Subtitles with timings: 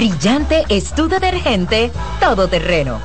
[0.00, 2.98] Brillante es tu detergente todoterreno.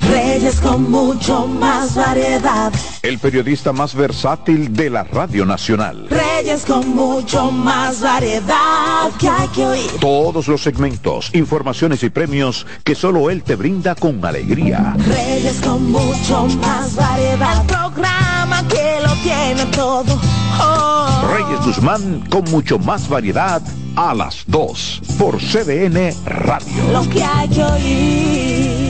[0.00, 2.72] Reyes con mucho más variedad.
[3.00, 6.08] El periodista más versátil de la Radio Nacional.
[6.10, 9.90] Reyes con mucho más variedad que hay que oír.
[10.00, 14.96] Todos los segmentos, informaciones y premios que solo él te brinda con alegría.
[15.06, 17.60] Reyes con mucho más variedad.
[17.60, 20.20] El programa que lo tiene todo.
[20.60, 21.22] Oh.
[21.32, 23.62] Reyes Guzmán con mucho más variedad
[23.96, 26.92] a las 2 por CDN Radio.
[26.92, 28.86] Lo que hay que oír.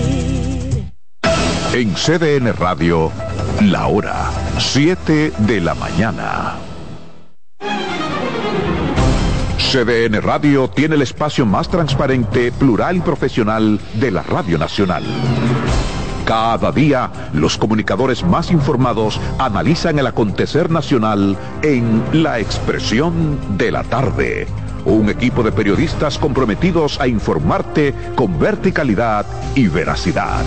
[1.72, 3.12] En CDN Radio,
[3.62, 6.56] la hora 7 de la mañana.
[9.58, 15.04] CDN Radio tiene el espacio más transparente, plural y profesional de la Radio Nacional.
[16.24, 23.84] Cada día, los comunicadores más informados analizan el acontecer nacional en La Expresión de la
[23.84, 24.48] Tarde.
[24.86, 30.44] Un equipo de periodistas comprometidos a informarte con verticalidad y veracidad.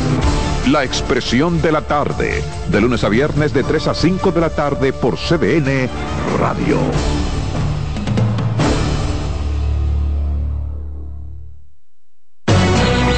[0.71, 4.49] La Expresión de la Tarde, de lunes a viernes de 3 a 5 de la
[4.49, 5.89] tarde por CDN
[6.39, 6.77] Radio.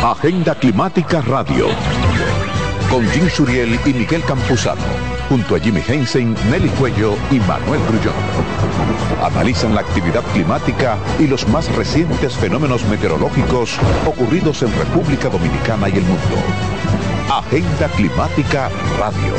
[0.04, 1.68] Agenda Climática Radio.
[2.90, 5.11] Con Jim Suriel y Miguel Campuzano.
[5.32, 8.14] Junto a Jimmy Hensen, Nelly Cuello y Manuel Grullón.
[9.24, 15.94] Analizan la actividad climática y los más recientes fenómenos meteorológicos ocurridos en República Dominicana y
[15.94, 16.36] el mundo.
[17.30, 19.34] Agenda Climática Radio.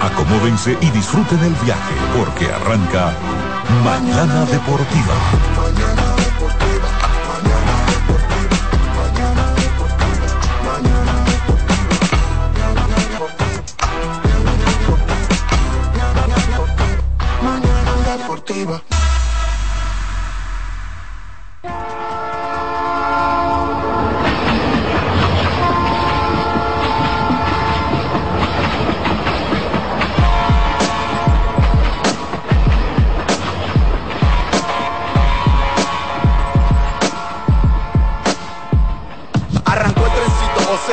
[0.00, 3.12] Acomódense y disfruten el viaje porque arranca
[3.84, 6.13] Mañana Deportiva.
[18.34, 18.93] Deportiva.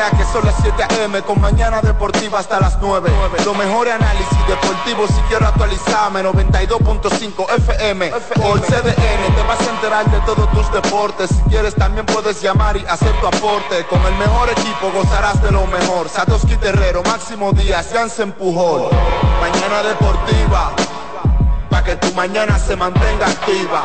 [0.09, 1.22] Que son las 7 a.m.
[1.22, 3.12] con mañana deportiva hasta las 9.
[3.45, 6.23] Lo mejor análisis deportivo si quiero actualizarme.
[6.23, 9.35] 92.5 FM por CDN.
[9.35, 11.29] Te vas a enterar de todos tus deportes.
[11.29, 13.85] Si quieres también puedes llamar y hacer tu aporte.
[13.89, 16.09] Con el mejor equipo gozarás de lo mejor.
[16.09, 18.89] Satoshi Terrero, Máximo Díaz, Jansen Pujol.
[19.39, 20.72] Mañana deportiva.
[21.69, 23.83] Para que tu mañana se mantenga activa.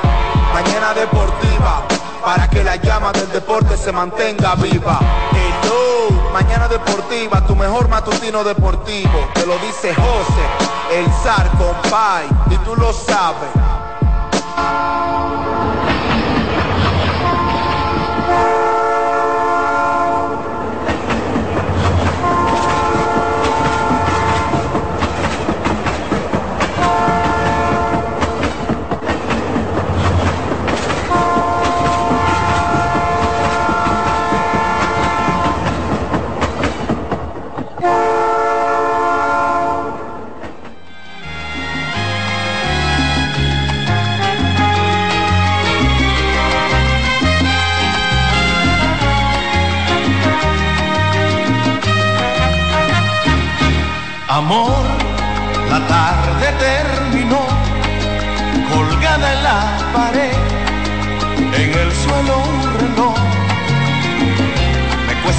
[0.54, 1.95] Mañana deportiva
[2.26, 4.98] para que la llama del deporte se mantenga viva.
[5.30, 9.30] Hello, mañana deportiva, tu mejor matutino deportivo.
[9.32, 13.50] Te lo dice José, el zar compay, y tú lo sabes.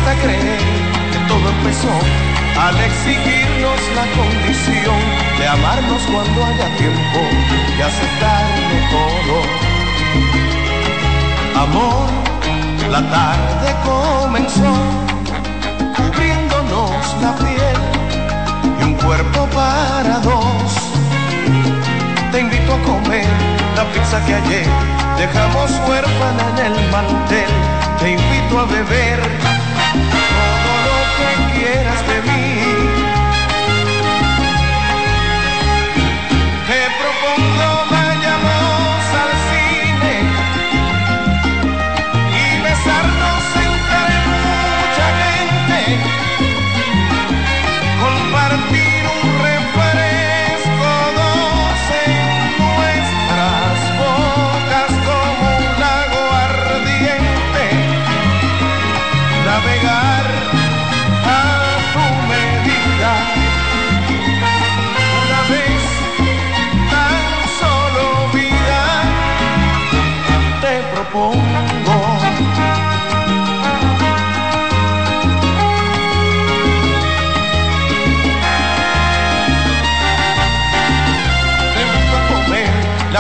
[0.08, 0.60] Me cuesta creer
[1.12, 1.92] que todo empezó
[2.62, 5.00] al exigirnos la condición
[5.38, 7.20] de amarnos cuando haya tiempo
[7.78, 9.36] y aceptarlo todo.
[11.62, 12.08] Amor,
[12.90, 14.74] la tarde comenzó,
[15.98, 17.78] cubriéndonos la piel
[18.80, 20.72] y un cuerpo para dos.
[22.32, 23.28] Te invito a comer
[23.76, 24.68] la pizza que ayer
[25.18, 27.52] dejamos huérfana en el mantel.
[28.00, 29.57] Te invito a beber
[31.18, 31.30] que
[31.60, 32.46] quieras de mí.
[36.68, 37.57] Te propongo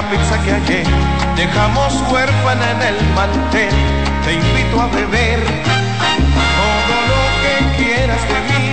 [0.02, 0.86] la pizza que ayer
[1.36, 3.74] dejamos huérfana en el mantel.
[4.24, 5.40] Te invito a beber
[6.60, 8.68] todo lo que quieras de mí.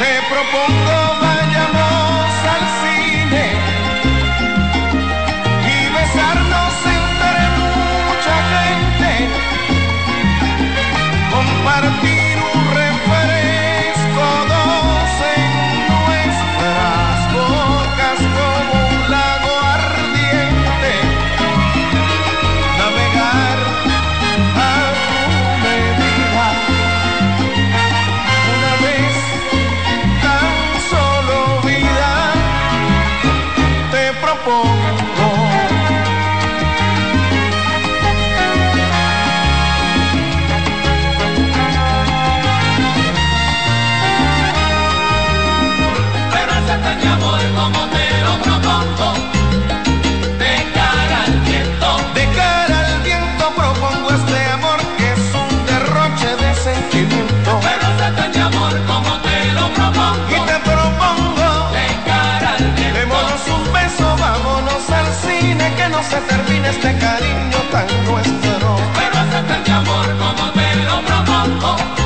[0.00, 3.46] Te propongo vayamos al cine
[5.72, 7.40] y besarnos entre
[8.08, 9.10] mucha gente.
[11.34, 12.23] Compartir
[66.10, 68.76] se termine este cariño tan nuestro.
[68.96, 72.03] Pero acércate mi amor como te lo propongo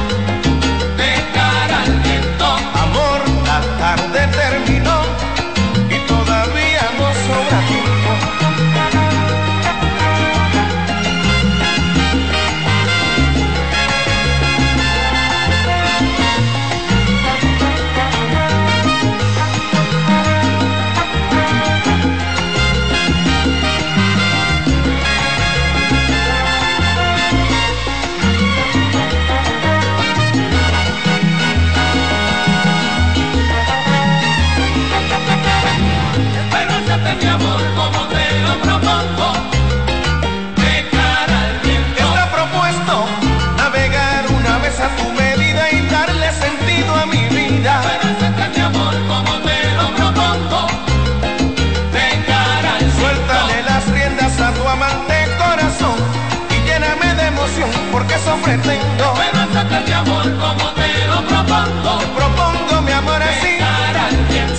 [58.42, 59.14] pretendo.
[59.16, 63.58] Pero acércate mi amor como te lo propongo Te propongo mi amor así,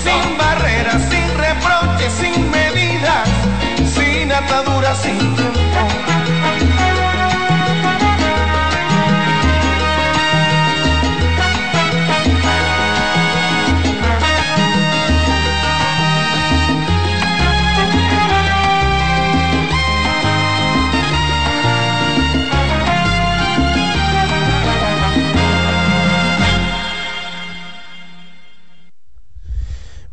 [0.03, 3.27] sin barreras, sin reproches, sin medidas,
[3.93, 5.35] sin ataduras, sin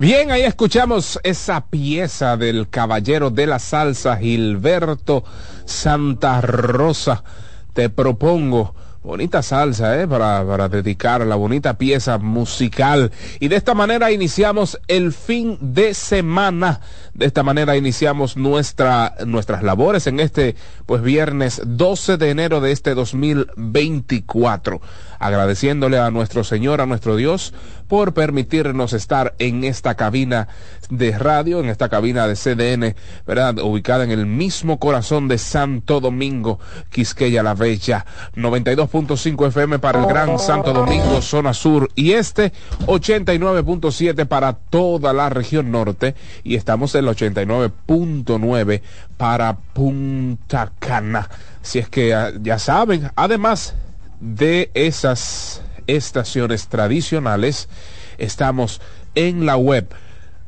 [0.07, 5.25] Bien, ahí escuchamos esa pieza del caballero de la salsa, Gilberto
[5.65, 7.25] Santa Rosa.
[7.73, 8.73] Te propongo
[9.03, 10.07] bonita salsa, ¿eh?
[10.07, 13.11] Para, para dedicar la bonita pieza musical.
[13.41, 16.83] Y de esta manera iniciamos el fin de semana.
[17.13, 20.55] De esta manera iniciamos nuestra, nuestras labores en este,
[20.87, 24.81] pues viernes 12 de enero de este 2024
[25.19, 27.55] agradeciéndole a nuestro Señor, a nuestro Dios,
[27.89, 30.49] por permitirnos estar en esta cabina
[30.91, 32.97] de radio, en esta cabina de CDN,
[33.27, 33.59] ¿verdad?
[33.59, 36.59] Ubicada en el mismo corazón de Santo Domingo,
[36.91, 38.05] Quisqueya la Bella,
[38.35, 42.53] 92.5 FM para el Gran Santo Domingo, zona sur y este,
[42.87, 48.83] 89.7 para toda la región norte y estamos en el 89.9
[49.17, 51.29] para Punta Cana.
[51.63, 53.75] Si es que ah, ya saben, además
[54.21, 57.71] de esas estaciones tradicionales,
[58.19, 58.83] estamos
[59.15, 59.89] en la web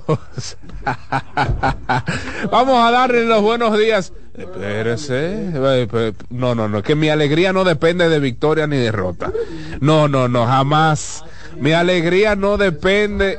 [2.50, 4.12] Vamos a darle los buenos días.
[4.37, 5.50] Espérese.
[5.54, 6.82] Eh, No, no, no.
[6.82, 9.32] Que mi alegría no depende de victoria ni derrota.
[9.80, 11.25] No, no, no, jamás.
[11.61, 13.38] Mi alegría no depende.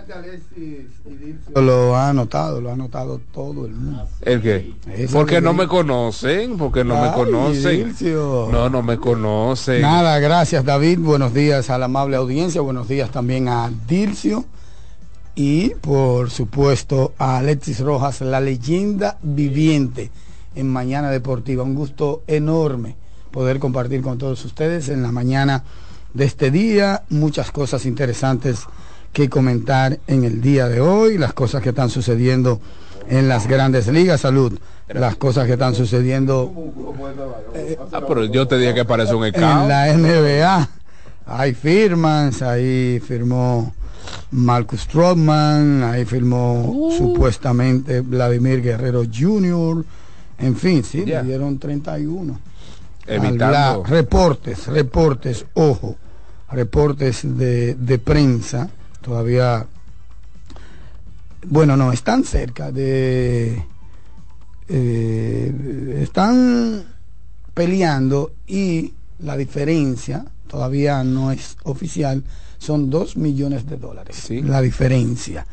[1.55, 4.07] Lo ha notado, lo ha notado todo el mundo.
[4.21, 4.73] ¿El qué?
[4.95, 7.95] Esa Porque no me conocen, porque no me conocen.
[8.51, 9.81] No, no me conocen.
[9.81, 14.45] Nada, gracias David, buenos días a la amable audiencia, buenos días también a Dilcio
[15.35, 20.11] y por supuesto a Alexis Rojas, la leyenda viviente
[20.55, 21.63] en Mañana Deportiva.
[21.63, 22.95] Un gusto enorme
[23.31, 25.63] poder compartir con todos ustedes en la mañana
[26.13, 28.61] de este día, muchas cosas interesantes
[29.11, 32.59] que comentar en el día de hoy, las cosas que están sucediendo
[33.09, 34.57] en las grandes ligas, salud,
[34.89, 36.51] las cosas que están sucediendo
[37.91, 39.67] Ah, pero yo te dije que parece un en escao.
[39.67, 40.69] la NBA.
[41.25, 43.73] Hay firmas, ahí firmó
[44.31, 49.85] Marcus Stroman, ahí firmó supuestamente Vladimir Guerrero Jr.
[50.39, 52.39] En fin, sí, le dieron 31.
[53.05, 53.45] Evitando.
[53.45, 55.95] Habla- reportes, reportes, ojo,
[56.53, 58.69] reportes de, de prensa,
[59.01, 59.65] todavía,
[61.47, 63.63] bueno, no, están cerca de,
[64.69, 66.85] eh, están
[67.53, 72.23] peleando y la diferencia todavía no es oficial,
[72.57, 74.15] son dos millones de dólares.
[74.15, 74.41] Sí.
[74.41, 75.45] La diferencia.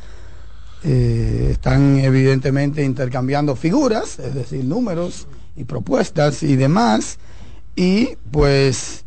[0.83, 5.27] Eh, están evidentemente intercambiando figuras, es decir, números
[5.57, 7.19] y propuestas y demás.
[7.77, 9.05] Y pues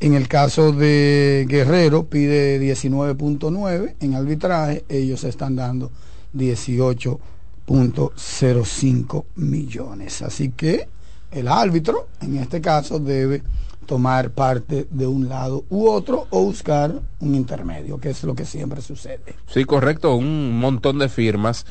[0.00, 5.90] en el caso de Guerrero pide 19.9 en arbitraje, ellos están dando
[6.34, 10.22] 18.05 millones.
[10.22, 10.88] Así que
[11.30, 13.42] el árbitro en este caso debe
[13.86, 18.44] tomar parte de un lado u otro o buscar un intermedio, que es lo que
[18.44, 19.36] siempre sucede.
[19.46, 21.64] Sí, correcto, un montón de firmas.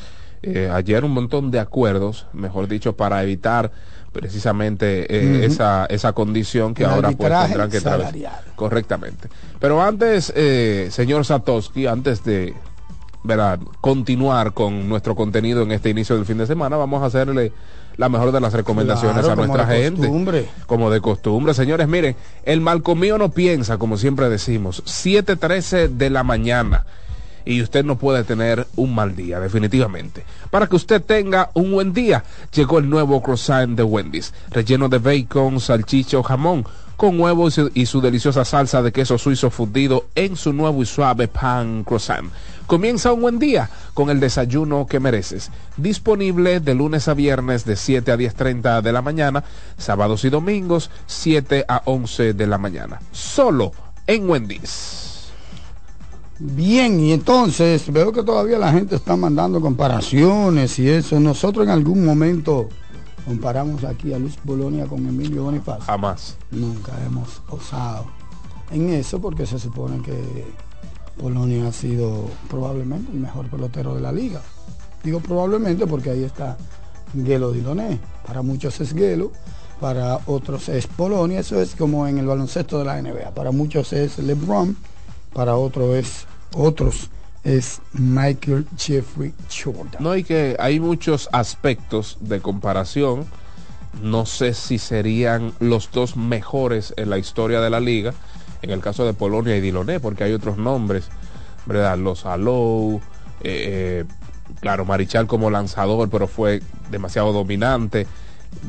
[0.45, 3.71] eh, ayer un montón de acuerdos, mejor dicho, para evitar
[4.13, 8.39] precisamente eh, esa, esa condición que El ahora pues tendrán que salarial.
[8.55, 9.27] Correctamente.
[9.59, 12.53] Pero antes, eh, señor Satoshi, antes de
[13.23, 13.59] ¿verdad?
[13.81, 17.51] continuar con nuestro contenido en este inicio del fin de semana, vamos a hacerle
[17.97, 20.01] la mejor de las recomendaciones Claro, a como nuestra de gente.
[20.01, 20.47] costumbre.
[20.65, 26.23] Como de costumbre, señores, miren, el malcomío no piensa, como siempre decimos, 7.13 de la
[26.23, 26.85] mañana.
[27.45, 30.23] Y usted no puede tener un mal día, definitivamente.
[30.49, 32.23] Para que usted tenga un buen día,
[32.53, 37.51] llegó el nuevo croissant de Wendy's, relleno de bacon, salchicha o jamón, con huevo y
[37.51, 41.83] su, y su deliciosa salsa de queso suizo fundido en su nuevo y suave pan
[41.83, 42.31] croissant.
[42.67, 45.51] Comienza un buen día con el desayuno que mereces.
[45.75, 49.43] Disponible de lunes a viernes de 7 a 10.30 de la mañana,
[49.77, 53.01] sábados y domingos 7 a 11 de la mañana.
[53.11, 53.73] Solo
[54.07, 55.02] en Wendy's.
[56.45, 61.17] Bien, y entonces veo que todavía la gente está mandando comparaciones y eso.
[61.17, 62.67] Nosotros en algún momento
[63.25, 65.85] comparamos aquí a Luis Bolonia con Emilio Bonifacio.
[65.85, 66.35] Jamás.
[66.51, 68.07] Nunca hemos osado
[68.71, 70.53] en eso porque se supone que
[71.17, 74.41] Polonia ha sido probablemente el mejor pelotero de la liga.
[75.01, 76.57] Digo probablemente porque ahí está
[77.15, 78.01] Gelo Diloné.
[78.27, 79.31] Para muchos es Gelo,
[79.79, 81.39] para otros es Polonia.
[81.39, 83.31] Eso es como en el baloncesto de la NBA.
[83.33, 84.75] Para muchos es LeBron,
[85.33, 87.09] para otros es otros
[87.43, 89.97] es Michael Jeffrey Jordan.
[89.99, 93.25] No, y que hay muchos aspectos de comparación.
[94.01, 98.13] No sé si serían los dos mejores en la historia de la liga.
[98.61, 101.09] En el caso de Polonia y Diloné, porque hay otros nombres,
[101.65, 101.97] ¿verdad?
[101.97, 103.01] Los Alou,
[103.41, 104.05] eh, eh,
[104.61, 108.07] claro, Marichal como lanzador, pero fue demasiado dominante.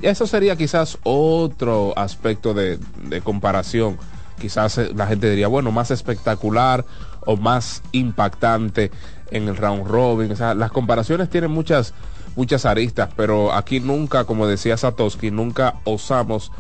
[0.03, 2.79] Eso sería quizás otro aspecto de,
[3.23, 3.99] comparación.
[4.41, 6.85] Quizás eh, la gente diría, bueno, más espectacular
[7.27, 8.91] o más impactante
[9.31, 10.33] en el round robin.
[10.33, 11.95] O sea, las comparaciones tienen muchas
[12.37, 16.51] muchas aristas, pero aquí nunca, como decía Satoshi, nunca osamos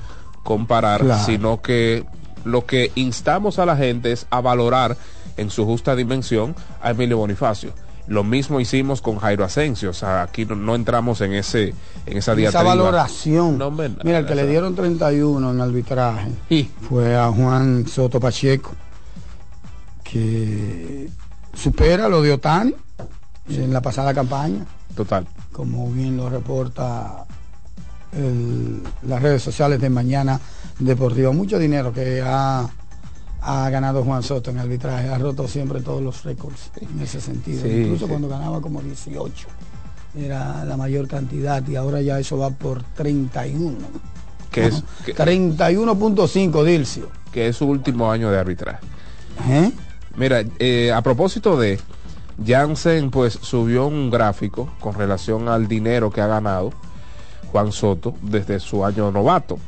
[0.44, 1.24] comparar, Claro.
[1.24, 2.04] sino que
[2.44, 4.96] lo que instamos a la gente es a valorar
[5.36, 7.72] en su justa dimensión a Emilio Bonifacio.
[8.06, 11.70] Lo mismo hicimos con Jairo Asensio, o sea, aquí no, no entramos en ese
[12.06, 12.64] en esa Esa diatriba.
[12.64, 13.56] valoración.
[13.56, 17.88] No, hombre, Mira, el que le esa- dieron 31 en arbitraje Y fue a Juan
[17.88, 18.72] Soto Pacheco,
[20.04, 21.08] que
[21.54, 22.74] supera lo de Otani
[23.48, 25.26] en la pasada campaña, total.
[25.52, 27.24] como bien lo reporta
[28.12, 30.40] el- las redes sociales de Mañana
[30.78, 31.32] Deportiva.
[31.32, 32.68] Mucho dinero que ha,
[33.42, 37.62] ha ganado Juan Soto en arbitraje, ha roto siempre todos los récords en ese sentido,
[37.62, 38.10] Sí, incluso sí.
[38.10, 39.46] cuando ganaba como 18.
[40.16, 43.74] Era la mayor cantidad y ahora ya eso va por 31.
[44.52, 47.08] Que es, que, 31.5 Dilcio.
[47.32, 48.78] que es su último año de arbitraje.
[49.48, 49.72] ¿Eh?
[50.16, 51.80] Mira, eh, a propósito de
[52.44, 56.72] Jansen, pues subió un gráfico con relación al dinero que ha ganado
[57.52, 59.58] Juan Soto desde su año novato.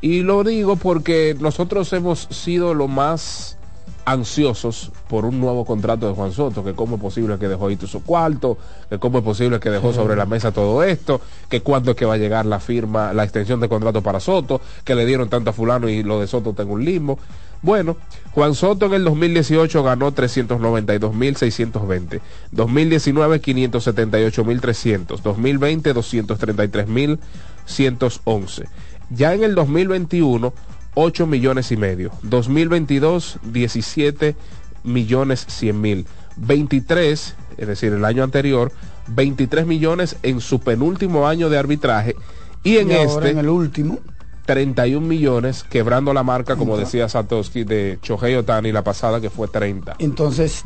[0.00, 3.56] Y lo digo porque nosotros hemos sido lo más
[4.04, 7.76] ansiosos por un nuevo contrato de Juan Soto, que cómo es posible que dejó ahí
[7.76, 8.56] su cuarto,
[8.88, 12.04] que cómo es posible que dejó sobre la mesa todo esto, que cuándo es que
[12.04, 15.50] va a llegar la firma, la extensión de contrato para Soto, que le dieron tanto
[15.50, 17.18] a fulano y lo de Soto tengo un limbo.
[17.62, 17.96] Bueno,
[18.32, 22.20] Juan Soto en el 2018 ganó 392.620,
[22.52, 28.64] 2019 578.300, 2020 233.111.
[29.10, 30.54] Ya en el 2021
[30.98, 34.34] 8 millones y medio, 2022 17
[34.82, 38.72] millones 100 mil, 23, es decir, el año anterior
[39.08, 42.16] 23 millones en su penúltimo año de arbitraje
[42.62, 43.98] y en Y ahora este en el último,
[44.46, 49.48] 31 millones, quebrando la marca, como decía Satoshi, de Shohei Otani la pasada, que fue
[49.48, 49.96] 30.
[49.98, 50.64] entonces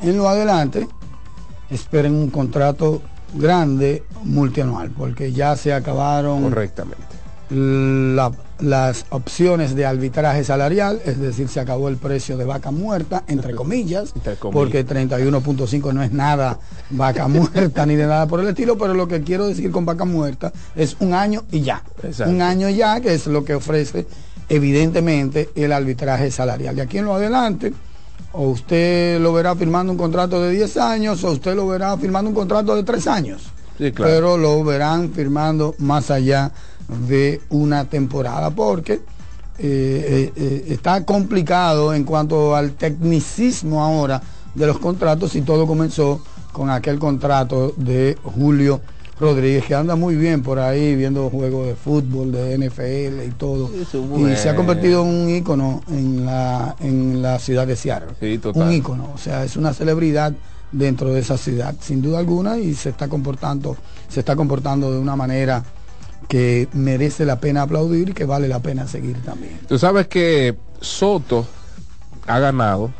[0.00, 0.86] en lo adelante
[1.70, 3.02] esperen un contrato
[3.34, 7.15] grande multianual, porque ya se acabaron Correctamente.
[7.50, 13.22] La- las opciones de arbitraje salarial, es decir, se acabó el precio de vaca muerta,
[13.28, 14.54] entre comillas, Entre comillas.
[14.54, 16.58] porque 31.5 no es nada
[16.90, 20.04] vaca muerta ni de nada por el estilo, pero lo que quiero decir con vaca
[20.04, 21.82] muerta es un año y ya.
[22.02, 22.32] Exacto.
[22.32, 24.06] Un año ya, que es lo que ofrece
[24.48, 26.74] evidentemente el arbitraje salarial.
[26.76, 27.72] De aquí en lo adelante,
[28.32, 32.28] o usted lo verá firmando un contrato de 10 años, o usted lo verá firmando
[32.30, 33.42] un contrato de 3 años
[33.78, 34.10] Sí, claro.
[34.12, 36.50] pero lo verán firmando más allá
[37.08, 39.00] de una temporada porque eh,
[39.58, 44.20] eh, eh, está complicado en cuanto al tecnicismo ahora
[44.54, 46.20] de los contratos y todo comenzó
[46.52, 48.80] con aquel contrato de Julio
[49.18, 53.70] Rodríguez que anda muy bien por ahí viendo juegos de fútbol, de NFL y todo
[53.74, 58.38] y se ha convertido en un ícono en la, en la ciudad de Seattle Sí,
[58.38, 58.62] total.
[58.62, 60.34] un ícono, o sea, es una celebridad
[60.70, 63.76] dentro de esa ciudad, sin duda alguna, y se está comportando,
[64.08, 65.62] se está comportando de una manera
[66.28, 69.60] que merece la pena aplaudir y que vale la pena seguir también.
[69.68, 71.46] Tú sabes que Soto
[72.26, 72.90] ha ganado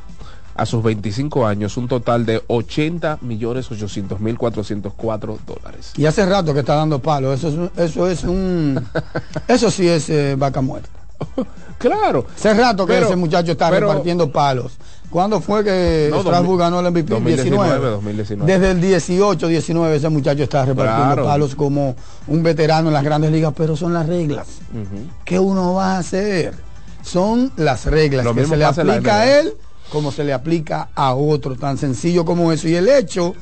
[0.55, 5.93] a sus 25 años un total de 80 millones 800 mil 404 dólares.
[5.97, 8.83] Y hace rato que está dando palos, eso es, eso es un,
[9.49, 10.89] eso sí es eh, vaca muerta.
[11.79, 12.25] Claro.
[12.35, 14.79] Hace rato que Pero- ese muchacho está pero- repartiendo palos.
[15.11, 17.11] ¿Cuándo fue que No, Strasbourg 2000, ganó el MVP?
[17.15, 18.53] 2019, 2019.
[18.53, 21.25] Desde el 18, 19 ese muchacho está repartiendo Claro.
[21.25, 21.95] palos como
[22.27, 24.47] un veterano en las grandes ligas, pero son las reglas.
[24.73, 25.07] Ujú.
[25.25, 26.55] ¿Qué uno va a hacer?
[27.03, 29.55] Son las reglas Lo que mismo se le aplica a él
[29.93, 32.67] como se le aplica a otro, tan sencillo como eso.
[32.69, 33.35] Y el hecho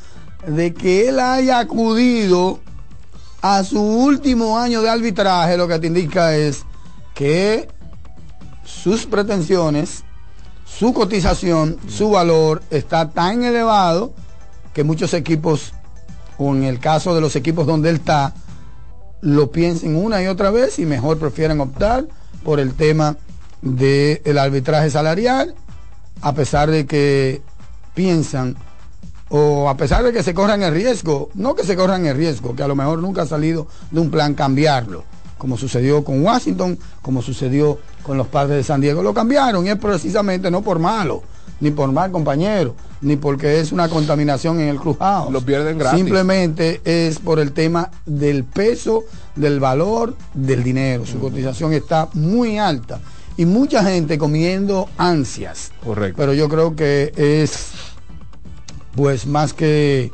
[0.47, 2.61] de que él haya acudido
[3.41, 6.65] a su último año de arbitraje, lo que te indica es
[7.15, 7.69] que
[8.65, 10.04] sus pretensiones,
[10.79, 14.13] su cotización, su valor está tan elevado
[14.73, 15.73] que muchos equipos,
[16.37, 18.35] o en el caso de los equipos donde él está,
[19.21, 22.07] lo piensen una y otra vez y mejor prefieren optar
[22.43, 23.17] por el tema
[23.63, 25.55] del arbitraje salarial,
[26.21, 27.41] a pesar de que
[27.95, 28.57] piensan
[29.29, 32.55] o a pesar de que se corran el riesgo, no que se corran el riesgo,
[32.55, 35.05] que a lo mejor nunca ha salido de un plan cambiarlo,
[35.45, 39.69] como sucedió con Washington, como sucedió con los padres de San Diego, lo cambiaron y
[39.69, 41.23] es precisamente no por malo,
[41.61, 45.31] ni por mal compañero, ni porque es una contaminación en el clubhouse.
[45.31, 45.99] Lo pierden gratis.
[45.99, 49.05] Simplemente es por el tema del peso,
[49.37, 51.05] del valor del dinero.
[51.05, 53.01] Su cotización está muy alta
[53.37, 55.73] y mucha gente comiendo ansias.
[55.85, 56.17] Correcto.
[56.17, 57.69] Pero yo creo que es
[58.97, 60.11] pues más que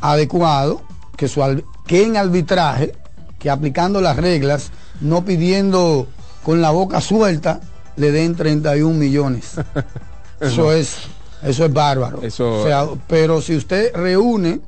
[0.00, 0.82] adecuado
[1.16, 1.42] que, su,
[1.84, 2.92] que en arbitraje,
[3.38, 4.70] que aplicando las reglas,
[5.00, 6.06] no pidiendo
[6.44, 7.60] con la boca suelta,
[7.96, 9.52] le den 31 millones.
[10.40, 10.72] Eso No.
[10.72, 10.96] es
[11.42, 12.20] eso es bárbaro.
[12.22, 14.60] Eso- O sea, pero si usted reúne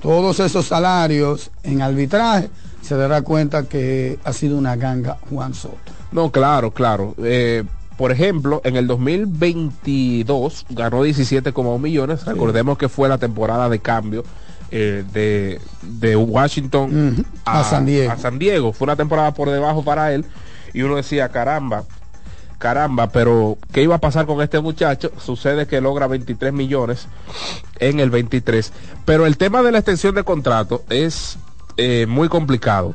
[0.00, 2.48] todos esos salarios en arbitraje,
[2.80, 5.76] se dará cuenta que ha sido una ganga Juan Soto.
[6.10, 7.14] No, claro, claro.
[7.22, 7.64] Eh,
[7.96, 12.24] por ejemplo, en el 2022 ganó 17,1 millones.
[12.24, 14.24] Recordemos que fue la temporada de cambio
[14.74, 18.10] eh, de, de Washington a San Diego.
[18.10, 18.72] a San Diego.
[18.72, 20.24] Fue una temporada por debajo para él.
[20.72, 21.84] Y uno decía, caramba,
[22.56, 25.12] caramba, pero ¿qué iba a pasar con este muchacho?
[25.18, 27.06] Sucede que logra 23 millones
[27.80, 28.72] en el 23.
[29.04, 31.36] Pero el tema de la extensión de contrato es
[31.76, 32.94] eh, muy complicado.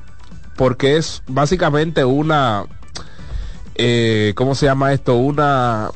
[0.56, 2.66] Porque es básicamente una,
[3.76, 5.16] eh, ¿cómo se llama esto?
[5.16, 5.92] Una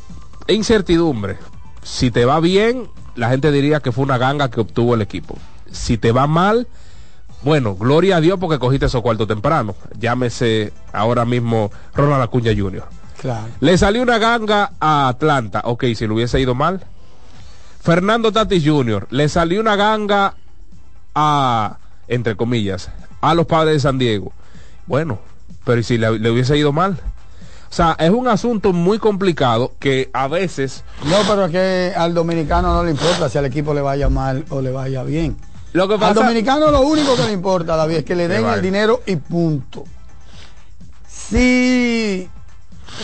[0.48, 1.38] incertidumbre.
[1.82, 5.40] Si te va bien, la gente diría que fue una ganga que obtuvo el equipo.
[5.72, 6.68] Si te va mal,
[7.44, 9.76] bueno, gloria a Dios porque cogiste esos cuartos temprano.
[10.00, 12.84] Llámese ahora mismo Ronald Acuña Jr.
[13.20, 13.48] Claro.
[13.60, 15.62] Le salió una ganga a Atlanta.
[15.66, 16.82] Ok, si le hubiese ido mal.
[17.82, 19.08] Fernando Tatis Jr.
[19.10, 20.36] Le salió una ganga
[21.16, 22.90] a, entre comillas,
[23.22, 24.34] a los padres de San Diego.
[24.86, 25.20] Bueno,
[25.66, 27.00] pero ¿y si le, le hubiese ido mal?
[27.72, 30.84] O sea, es un asunto muy complicado que a veces...
[31.06, 34.46] No, pero es que al dominicano no le importa si al equipo le vaya mal
[34.50, 35.38] o le vaya bien.
[35.74, 38.62] Lo que Al dominicano lo único que le importa, David, es que le den el
[38.62, 39.86] dinero y punto.
[41.08, 42.28] Si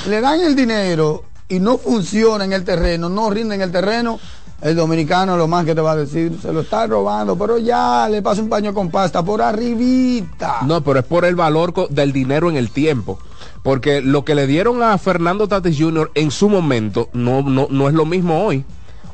[0.08, 4.20] le dan el dinero y no funciona en el terreno, no rinde en el terreno,
[4.62, 8.10] el dominicano lo más que te va a decir, se lo está robando, pero ya
[8.10, 10.58] le pasa un paño con pasta por arribita.
[10.66, 13.20] No, pero es por el valor del dinero en el tiempo.
[13.64, 16.12] Porque lo que le dieron a Fernando Tatis Jr.
[16.16, 18.66] en su momento no, no, no es lo mismo hoy.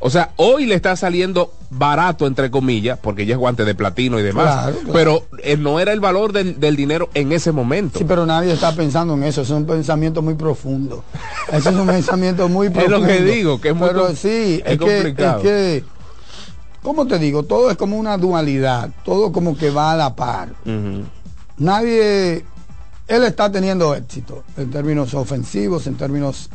[0.05, 4.19] O sea, hoy le está saliendo barato, entre comillas, porque ya es guante de platino
[4.19, 4.51] y demás.
[4.53, 4.93] Claro, claro.
[4.93, 7.99] Pero eh, no era el valor del, del dinero en ese momento.
[7.99, 11.05] Sí, pero nadie está pensando en eso, es un pensamiento muy profundo.
[11.49, 12.99] Ese es un pensamiento muy Es profundo.
[12.99, 15.37] lo que digo, que es muy Pero sí, es es, que, complicado.
[15.37, 15.83] es que,
[16.81, 17.43] ¿cómo te digo?
[17.43, 20.49] Todo es como una dualidad, todo como que va a la par.
[21.57, 22.43] Nadie,
[23.07, 26.49] él está teniendo éxito en términos ofensivos, en términos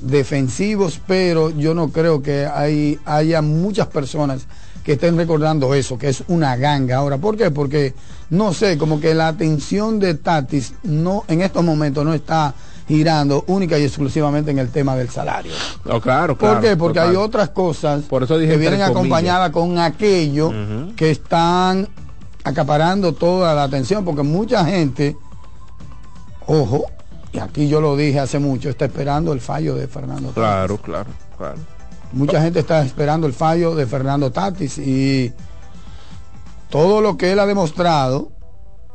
[0.00, 4.46] defensivos, pero yo no creo que hay, haya muchas personas
[4.84, 7.18] que estén recordando eso, que es una ganga ahora.
[7.18, 7.50] ¿Por qué?
[7.50, 7.94] Porque,
[8.30, 12.54] no sé, como que la atención de Tatis no, en estos momentos no está
[12.88, 15.52] girando única y exclusivamente en el tema del salario.
[15.84, 16.76] No, claro, ¿Por qué?
[16.76, 20.52] Porque hay otras cosas Por eso dije que vienen acompañadas con aquello
[20.96, 21.88] que están
[22.42, 25.16] acaparando toda la atención, porque mucha gente,
[26.46, 26.86] ojo,
[27.32, 30.34] y aquí yo lo dije hace mucho, está esperando el fallo de Fernando Tatis.
[30.34, 31.58] Claro, claro, claro.
[32.12, 35.32] Mucha gente está esperando el fallo de Fernando Tatis y
[36.68, 38.32] todo lo que él ha demostrado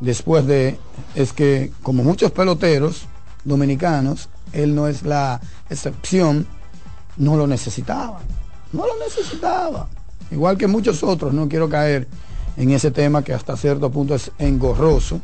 [0.01, 0.77] después de
[1.15, 3.07] es que como muchos peloteros
[3.45, 6.45] dominicanos, él no es la excepción,
[7.17, 8.19] no lo necesitaba.
[8.73, 9.87] No lo necesitaba.
[10.31, 12.07] Igual que muchos otros, no quiero caer
[12.57, 15.21] en ese tema que hasta cierto punto es engorroso,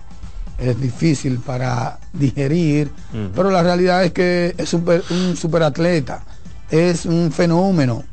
[0.61, 2.91] es difícil para digerir,
[3.35, 6.23] pero la realidad es que es super- un superatleta,
[6.69, 8.03] es un fenómeno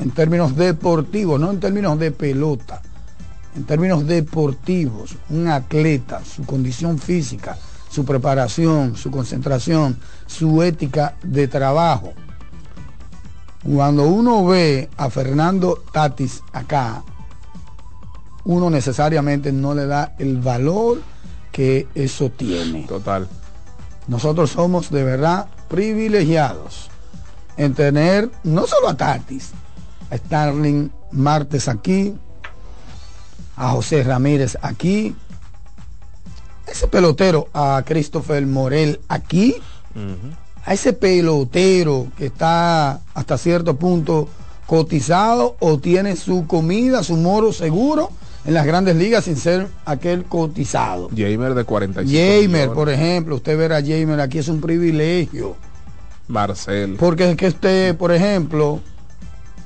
[0.00, 2.82] en términos deportivos, no en términos de pelota,
[3.54, 7.56] en términos deportivos, un atleta, su condición física,
[7.88, 12.12] su preparación, su concentración, su ética de trabajo.
[13.62, 17.04] Cuando uno ve a Fernando Tatis acá,
[18.44, 21.00] uno necesariamente no le da el valor
[21.52, 22.86] que eso tiene.
[22.86, 23.28] Total.
[24.08, 26.90] Nosotros somos de verdad privilegiados
[27.56, 29.50] en tener no solo a Tatis,
[30.10, 32.14] a Starling Martes aquí,
[33.56, 35.14] a José Ramírez aquí,
[36.66, 39.56] ese pelotero, a Christopher Morel aquí,
[40.64, 44.28] a ese pelotero que está hasta cierto punto
[44.66, 48.10] cotizado o tiene su comida, su moro seguro
[48.44, 51.08] en las grandes ligas sin ser aquel cotizado.
[51.16, 55.56] Jamer de 45 Jamer, por ejemplo, usted ver a Jamer aquí es un privilegio.
[56.28, 56.96] Marcel.
[56.98, 58.80] Porque es que usted, por ejemplo,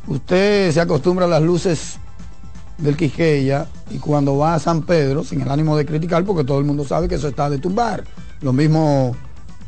[0.07, 1.99] usted se acostumbra a las luces
[2.79, 6.59] del Quisqueya y cuando va a San Pedro, sin el ánimo de criticar, porque todo
[6.59, 8.05] el mundo sabe que eso está de tumbar.
[8.43, 9.17] Lo mismo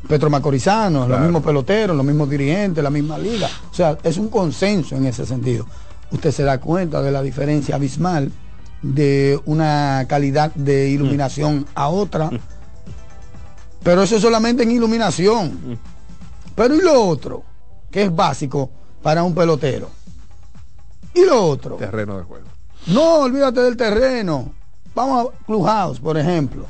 [0.07, 1.12] Petro Macorizano, Claro.
[1.14, 3.49] los mismos peloteros, los mismos dirigentes, la misma liga.
[3.71, 5.66] O sea, es un consenso en ese sentido.
[6.11, 8.31] Usted se da cuenta de la diferencia abismal
[8.83, 12.31] de una calidad de iluminación a otra.
[13.83, 15.79] Pero eso es solamente en iluminación.
[16.55, 17.45] Pero ¿y lo otro?
[17.91, 18.71] Que es básico
[19.03, 19.91] para un pelotero.
[21.14, 21.77] ¿Y lo otro?
[21.77, 22.47] Terreno de juego.
[22.88, 24.53] No, olvídate del terreno.
[24.95, 26.67] Vamos a Clubhouse, por ejemplo.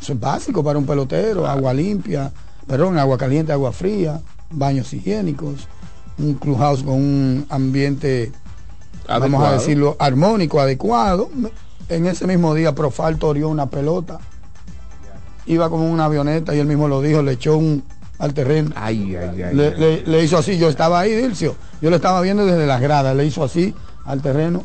[0.00, 1.46] Eso es básico para un pelotero.
[1.46, 2.32] Agua limpia,
[2.66, 4.20] perdón, agua caliente, agua fría,
[4.50, 5.66] baños higiénicos,
[6.18, 8.32] un clubhouse con un ambiente,
[9.08, 11.28] vamos a decirlo, armónico, adecuado.
[11.88, 14.18] en ese mismo día Profal torió una pelota.
[15.46, 17.82] Iba como una avioneta y él mismo lo dijo, le echó un
[18.18, 18.70] al terreno.
[18.74, 19.54] Ay, ay, ay.
[19.54, 19.74] Le, ay.
[19.78, 21.54] le- le hizo así, yo estaba ahí, Dilcio.
[21.80, 24.64] Yo lo estaba viendo desde las gradas, le hizo así al terreno.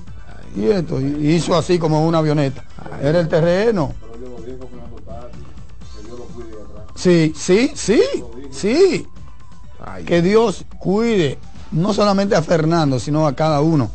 [0.56, 2.64] Y esto, y hizo así como una avioneta.
[3.02, 3.94] Era el terreno.
[6.96, 8.02] Sí, sí, sí,
[8.52, 9.08] sí.
[10.06, 11.38] Que Dios cuide
[11.72, 13.90] no solamente a Fernando, sino a cada uno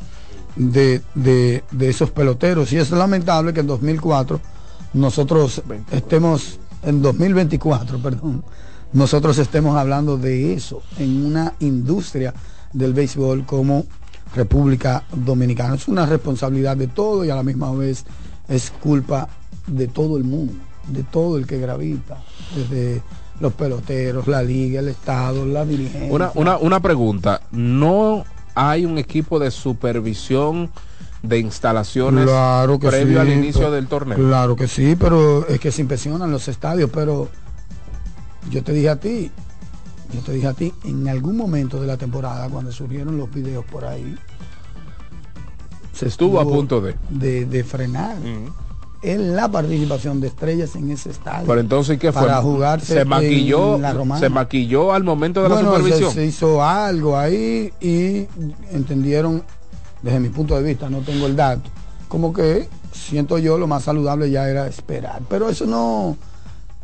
[0.58, 2.72] de, de- de esos peloteros.
[2.72, 4.40] Y es lamentable que en 2004
[4.94, 8.44] nosotros estemos, en 2024, perdón,
[8.92, 12.34] nosotros estemos hablando de eso en una industria
[12.72, 13.84] del béisbol como
[14.34, 15.74] República Dominicana.
[15.76, 18.04] Es una responsabilidad de todo y a la misma vez
[18.48, 19.28] es culpa
[19.66, 20.54] de todo el mundo,
[20.88, 22.18] de todo el que gravita,
[22.56, 23.02] desde
[23.40, 26.12] los peloteros, la liga, el Estado, la dirigencia.
[26.12, 27.42] Una, una, una pregunta.
[27.52, 28.24] ¿No
[28.58, 30.70] hay un equipo de supervisión
[31.22, 34.18] de instalaciones Claro que previo sí, al inicio del torneo?
[34.18, 37.28] Claro que sí, pero es que se inspeccionan los estadios, pero
[38.50, 39.30] yo te dije a ti,
[40.12, 43.64] yo te dije a ti, en algún momento de la temporada, cuando surgieron los videos
[43.64, 44.16] por ahí,
[45.92, 46.94] se Estuvo a punto de.
[47.10, 48.16] de, de frenar
[49.02, 51.46] en la participación de estrellas en ese estadio.
[51.46, 52.22] Pero entonces, ¿qué fue?
[52.22, 54.20] Para jugarse se en maquilló, la Romana.
[54.20, 56.12] se maquilló al momento de Bueno, la se- supervisión.
[56.12, 58.26] Se, hizo algo ahí y
[58.72, 59.44] entendieron,
[60.02, 61.70] desde mi punto de vista, no tengo el dato,
[62.08, 65.20] como que siento yo lo más saludable ya era esperar.
[65.28, 66.16] Pero eso no,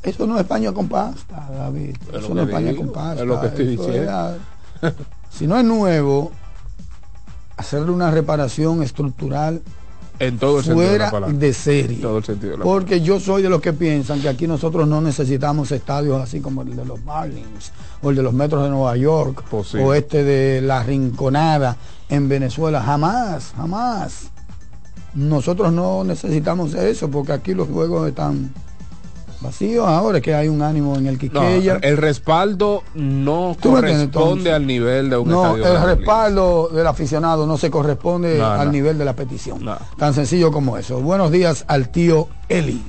[0.03, 1.97] eso no es paño con pasta, David.
[2.13, 3.23] Es Eso no es paño digo, con pasta.
[3.23, 4.37] es lo que estoy diciendo.
[5.31, 6.31] si no es nuevo,
[7.57, 9.63] hacerle una reparación estructural
[10.19, 11.37] En todo el sentido de fuera la palabra.
[11.37, 11.99] de serie.
[11.99, 14.87] Todo el sentido de la Porque yo soy de los que piensan que aquí nosotros
[14.87, 17.73] no necesitamos estadios así como el de los Marlins
[18.03, 19.85] o el de los Metros de Nueva York Posible.
[19.85, 21.77] o este de la Rinconada
[22.09, 22.81] en Venezuela.
[22.81, 24.31] Jamás, jamás.
[25.15, 28.53] Nosotros no necesitamos eso porque aquí los juegos están
[29.45, 29.87] vacíos.
[29.87, 31.79] Ahora es que hay un ánimo en el No, Quiqueya.
[31.83, 35.77] el respaldo no ¿Tú me entiendes, corresponde al nivel de un no, estadio.
[35.77, 38.73] el respaldo del aficionado no se corresponde No, al no.
[38.73, 39.65] nivel de la petición.
[39.65, 39.77] No.
[39.97, 41.01] Tan sencillo como eso.
[41.01, 42.83] Buenos días al tío Eli.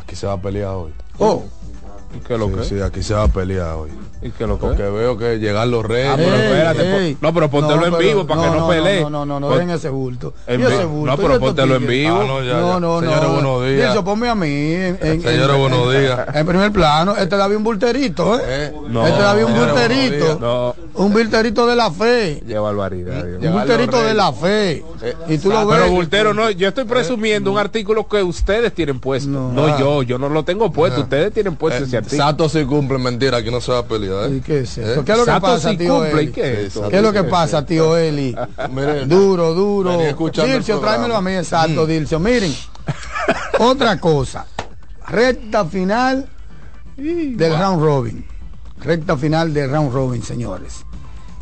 [0.00, 0.92] Aquí se va a pelear hoy.
[1.18, 2.16] Oh, ligas.
[2.16, 2.64] ¿Y qué lo Sí, que?
[2.64, 3.90] sí, aquí se va a pelear hoy.
[4.20, 4.66] ¿Y qué es lo que?
[4.66, 6.10] Porque veo que llegan los reyes.
[6.10, 7.14] Ah, pero Ey, espérate, ey.
[7.14, 9.00] po- no, pero póntelo en vivo para que no pelee.
[9.02, 10.34] No, no, no, no, Pon- dejen ese bulto.
[10.46, 12.18] En ese bulto, No, pero póntelo en vivo.
[12.20, 12.80] Ah, no, ya, no, ya.
[12.80, 13.32] no, Señores, no.
[13.34, 13.90] buenos días.
[13.92, 14.48] Eso, ponme a mí.
[14.48, 16.18] En, en- Señores, en- buenos días.
[16.34, 18.42] En primer plano, este David un bulterito, ¿eh?
[18.44, 20.38] Eh, No, este David un bulterito.
[20.40, 22.42] No, Un bulterito de la fe.
[22.46, 23.24] qué barbaridad.
[23.24, 24.84] Un bulterito de la fe.
[25.02, 25.78] Eh, Y tú lo ves.
[25.80, 29.28] Pero Bultero, no, yo estoy presumiendo un artículo que ustedes tienen puesto.
[29.30, 29.52] No.
[29.52, 29.76] No, Ah.
[29.78, 31.00] yo, yo no lo tengo puesto.
[31.00, 31.04] Ah.
[31.04, 32.22] Ustedes tienen puesto Eh, ese artículo.
[32.24, 34.07] Sato sí cumple, mentira, aquí no se va a pelear.
[34.08, 34.42] ¿Y ¿eh?
[34.44, 35.00] qué es eso?
[35.00, 35.04] ¿Eh?
[35.04, 36.32] ¿Qué es lo que Sato pasa, tío cumple, ¿y Eli?
[36.32, 36.78] qué es Sí, esto?
[36.80, 37.26] Sato ¿Qué es lo que sí.
[37.30, 38.36] pasa, tío Eli?
[38.72, 39.98] Miren, Duro, duro.
[39.98, 41.88] Dilcio, tráemelo a mí, exacto, Mm.
[41.88, 42.18] Dilcio.
[42.20, 42.54] Miren,
[43.58, 44.46] otra cosa.
[45.06, 46.28] Recta final
[46.96, 48.26] del round robin.
[48.80, 50.84] Recta final del round robin, señores.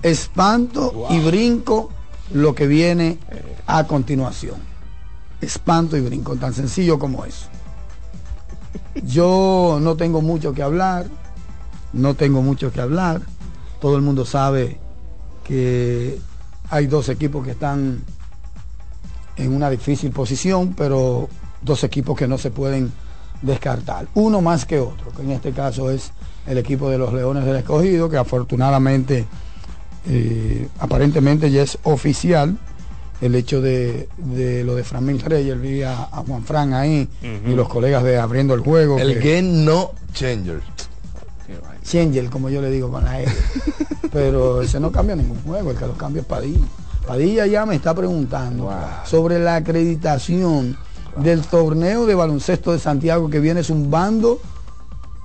[0.02, 1.90] Espanto y brinco
[2.32, 3.18] lo que viene
[3.66, 4.56] a continuación.
[5.40, 7.46] Espanto y brinco, tan sencillo como eso.
[9.04, 11.06] Yo no tengo mucho que hablar,
[11.92, 13.20] no tengo mucho que hablar.
[13.80, 14.78] Todo el mundo sabe
[15.44, 16.18] que
[16.70, 18.02] hay dos equipos que están
[19.36, 21.28] en una difícil posición, pero
[21.62, 22.92] dos equipos que no se pueden
[23.42, 24.08] descartar.
[24.14, 26.10] Uno más que otro, que en este caso es
[26.46, 29.26] el equipo de los Leones del Escogido, que afortunadamente,
[30.08, 32.56] eh, aparentemente ya es oficial
[33.20, 37.08] el hecho de, de lo de Framil Reyes, vi a, a Juan Fran ahí
[37.46, 38.98] y los colegas de abriendo el juego.
[38.98, 40.60] el que- game no changer.
[41.86, 43.26] Changel, como yo le digo con la E.
[44.12, 46.64] Pero ese no cambia ningún juego, el que lo cambia es Padilla.
[47.06, 48.70] Padilla ya me está preguntando
[49.04, 50.76] sobre la acreditación
[51.16, 54.40] del torneo de baloncesto de Santiago que viene zumbando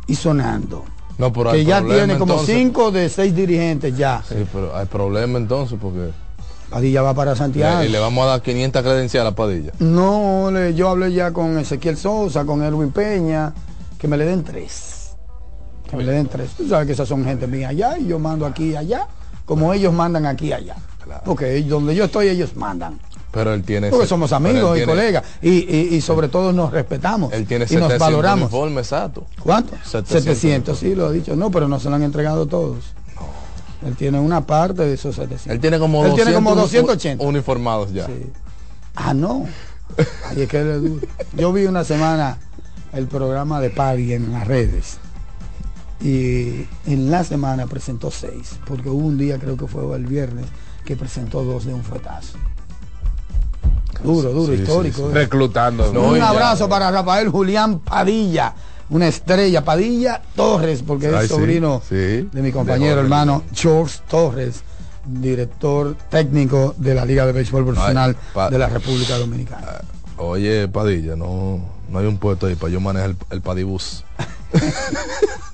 [0.08, 0.84] y sonando.
[1.18, 2.56] No, pero Que ya problema, tiene como entonces.
[2.56, 4.24] cinco de seis dirigentes ya.
[4.28, 6.12] Sí, pero hay problema entonces porque
[6.70, 7.84] Padilla va para Santiago.
[7.84, 9.72] y le vamos a dar 500 credenciales a Padilla.
[9.80, 13.54] No, yo hablé ya con Ezequiel Sosa, con Erwin Peña,
[13.98, 14.91] que me le den tres.
[15.92, 16.52] Que me le den tres.
[16.58, 19.08] Tú sabes que esas son gente mía allá y yo mando aquí y allá,
[19.46, 20.76] como ellos mandan aquí y allá.
[21.26, 23.00] Porque donde yo estoy ellos mandan.
[23.32, 25.24] Pero él tiene Porque somos amigos y colegas.
[25.42, 27.32] Y, y- y sobre todo nos respetamos.
[27.34, 28.44] Él tiene y nos 700 valoramos.
[28.52, 29.26] uniformes, exacto.
[29.42, 29.76] ¿Cuánto?
[29.84, 30.24] 700.
[30.24, 31.36] 700, sí, lo he dicho.
[31.36, 32.94] No, pero no se lo han entregado todos.
[33.86, 35.48] Él tiene una parte de esos 700.
[35.48, 37.24] Él tiene como, Él tiene como 200 280.
[37.24, 38.06] uniformados ya.
[38.06, 38.28] Sí.
[38.96, 39.46] Ah, no.
[40.30, 41.00] Ay, es que.
[41.38, 42.38] Yo vi una semana
[42.94, 44.98] el programa de Paddy en las redes.
[46.04, 48.58] Y en la semana presentó seis.
[48.66, 50.46] Porque hubo un día, creo que fue el viernes,
[50.86, 52.38] que presentó dos de un fuetazo.
[54.04, 54.98] Duro, duro, Sí, histórico.
[54.98, 55.10] sí, sí.
[55.12, 55.14] eh.
[55.14, 55.94] Reclutando.
[55.94, 56.30] No, un ya.
[56.30, 58.56] abrazo para Rafael Julián Padilla,
[58.90, 64.64] una estrella, Padilla Torres, porque Ay, es sobrino de mi compañero De- hermano George Torres,
[65.06, 68.18] director técnico de la Liga de Béisbol Profesional
[68.50, 69.68] de la República Dominicana.
[70.18, 71.60] Oye, Padilla, no,
[71.90, 74.04] no hay un puesto ahí para yo manejar el, el padibus.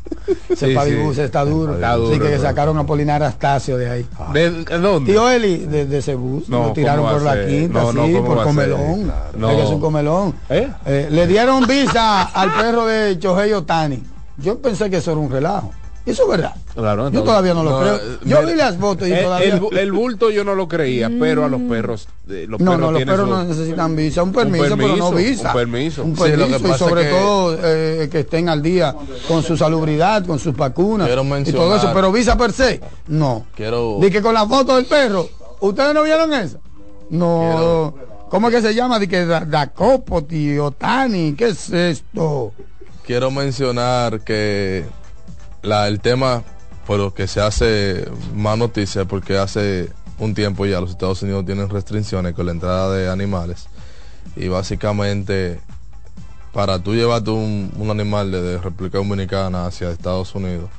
[0.50, 0.68] Ese
[1.14, 1.76] sí, está duro.
[1.76, 2.42] Está Así que bro.
[2.42, 4.08] sacaron a Polinar Astacio de ahí.
[4.34, 5.12] ¿De, de dónde?
[5.12, 8.14] Tío Eli, de, de ese bus, No, lo tiraron ¿cómo por la quinta, No, sí,
[8.14, 9.04] ¿cómo por comelón.
[9.04, 9.26] Claro.
[9.38, 9.50] No.
[9.52, 10.36] Es que es un comelón.
[10.50, 10.70] ¿Eh?
[10.86, 14.04] Eh, le dieron visa al perro de Chohei Otani.
[14.38, 15.72] Yo pensé que eso era un relajo.
[16.08, 16.56] Eso es verdad.
[16.74, 17.96] Claro, Yo entonces- todavía no lo no, creo.
[17.98, 19.54] eh, Yo mira, vi las fotos y Eh, todavía...
[19.54, 22.08] el, bu- el bulto yo no lo creía, pero a los perros.
[22.30, 25.12] eh, los no, perros no, los perros su- no necesitan visa, un permiso, pero no
[25.12, 25.50] visa.
[25.50, 26.04] un permiso.
[26.06, 28.96] Un Sí, lo que permiso y sobre que- todo eh, que estén al día
[29.28, 32.80] con su salubridad, con sus vacunas Quiero y todo mencionar- eso, pero visa per se,
[33.08, 33.46] no.
[33.54, 35.28] Quiero- Di que con la foto del perro,
[35.60, 36.58] ¿ustedes no vieron eso?
[37.10, 37.94] No.
[38.30, 39.00] ¿Cómo es que se llama?
[39.00, 42.52] Di que da, Dakopoti, Otani, ¿qué es esto?
[43.06, 44.84] Quiero mencionar que
[45.62, 46.44] la, el tema
[46.86, 49.90] por lo que se hace más noticia porque hace
[50.20, 53.68] un tiempo ya los Estados Unidos tienen restricciones con la entrada de animales
[54.36, 55.60] y básicamente
[56.54, 60.70] para tú llevarte un, un animal desde República Dominicana hacia Estados Unidos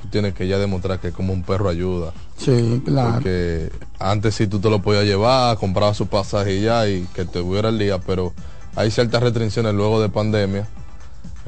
[0.00, 3.14] tú tienes que ya demostrar que como un perro ayuda Sí, claro.
[3.14, 7.24] porque antes sí tú te lo podías llevar, compraba su pasaje y ya y que
[7.24, 8.32] te hubiera el día, pero
[8.76, 10.68] hay ciertas restricciones luego de pandemia.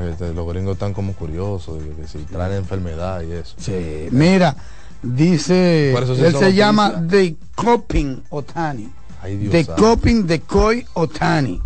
[0.00, 3.54] Este, los gringos están como curiosos de que si traen enfermedad y eso.
[3.58, 4.56] Sí, mira,
[5.02, 6.50] dice, él se noticia.
[6.50, 8.88] llama The Coping Otani.
[9.22, 9.82] Ay, Dios The santo.
[9.82, 11.62] Coping de Koi Otani.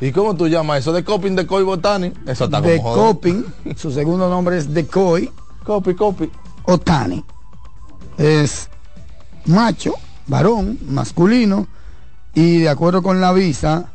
[0.00, 2.12] ¿Y cómo tú llamas eso de coping de Coy Botani?
[2.26, 3.06] Eso está De como joder.
[3.06, 3.44] Coping,
[3.76, 5.30] su segundo nombre es The Koi
[5.64, 6.30] Copy, copy.
[6.64, 7.24] Otani.
[8.18, 8.68] Es
[9.46, 9.94] macho,
[10.26, 11.66] varón, masculino,
[12.34, 13.92] y de acuerdo con la visa,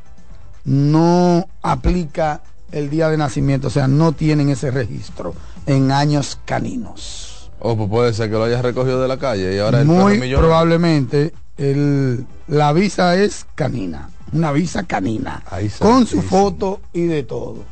[0.65, 2.41] no aplica
[2.71, 5.33] el día de nacimiento, o sea, no tienen ese registro
[5.65, 7.51] en años caninos.
[7.59, 11.33] O pues puede ser que lo hayas recogido de la calle y ahora Muy probablemente
[11.57, 15.43] el, la visa es canina, una visa canina,
[15.79, 17.63] con su foto y de todo.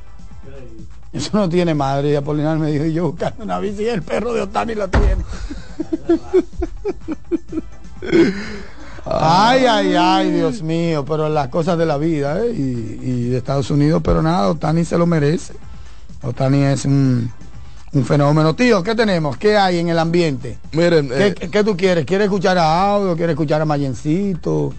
[1.13, 4.33] Eso no tiene madre, y Apolinar me dijo, yo buscando una visa y el perro
[4.33, 5.23] de Otani la tiene.
[9.09, 12.51] Ay, ay, ay, Dios mío, pero las cosas de la vida ¿eh?
[12.53, 15.53] y, y de Estados Unidos, pero nada, Otani se lo merece.
[16.23, 17.31] Otani es un,
[17.93, 18.55] un fenómeno.
[18.55, 19.37] Tío, ¿qué tenemos?
[19.37, 20.57] ¿Qué hay en el ambiente?
[20.73, 22.05] Miren, ¿Qué, eh, qué- qué tú quieres?
[22.05, 23.15] ¿Quieres escuchar a Audio?
[23.15, 24.73] ¿Quieres escuchar a Mayencito?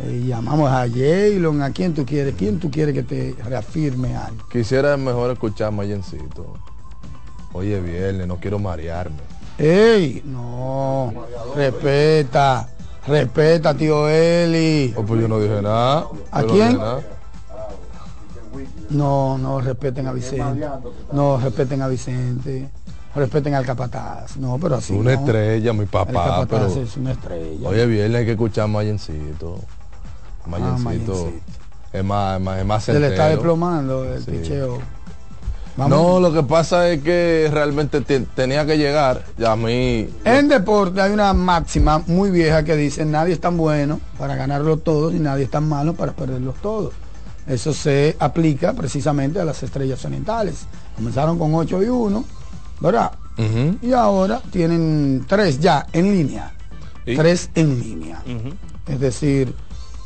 [0.00, 1.62] Eh, llamamos a Jaylon.
[1.62, 2.34] ¿A quién tú quieres?
[2.36, 4.46] ¿Quién tú quieres que te reafirme algo?
[4.50, 6.54] quisiera mejor escuchar Mayencito.
[7.52, 9.18] Oye, viernes, no quiero marearme.
[9.56, 10.20] ¡Ey!
[10.24, 11.12] No,
[11.54, 12.68] respeta,
[13.06, 14.94] respeta, tío Eli.
[14.96, 16.06] Oh, pues yo no dije nada.
[16.30, 16.78] ¿A Yo quién?
[16.78, 17.00] nada.
[18.90, 20.66] No, no respeten a Vicente.
[21.12, 22.68] No respeten a Vicente.
[23.14, 24.36] Respeten al capataz.
[24.36, 24.92] No, pero así.
[24.92, 25.20] Una no.
[25.20, 26.82] estrella, mi El papá, capataz pero...
[26.82, 27.68] es una estrella.
[27.68, 29.58] Oye, viernes hay que escuchar a Mayencito.
[30.46, 30.74] Mayencito.
[30.76, 31.32] Ah, Mayencito.
[31.92, 34.32] Es más, es más, es más Se le está desplomando el Sí.
[34.32, 34.78] picheo.
[35.76, 39.24] No, lo que pasa es que realmente te- tenía que llegar.
[39.36, 40.08] Ya a mí.
[40.24, 44.76] En deporte hay una máxima muy vieja que dice nadie es tan bueno para ganarlo
[44.76, 46.92] todos y nadie es tan malo para perderlos todos.
[47.46, 50.66] Eso se aplica precisamente a las estrellas orientales.
[50.96, 52.24] Comenzaron con 8 y 1,
[52.80, 53.12] ¿verdad?
[53.82, 56.52] Y ahora tienen tres ya en línea.
[57.04, 57.16] ¿Sí?
[57.16, 58.22] Tres en línea.
[58.86, 59.54] Es decir,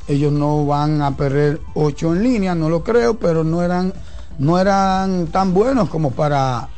[0.08, 3.92] ellos no van a perder ocho en línea, no lo creo, pero no eran,
[4.38, 6.68] no eran tan buenos como para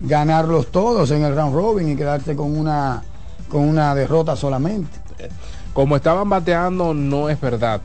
[0.00, 3.02] ganarlos todos en el round robin y quedarse con una
[3.48, 4.96] con una derrota solamente.
[5.72, 7.80] Como estaban bateando, no es verdad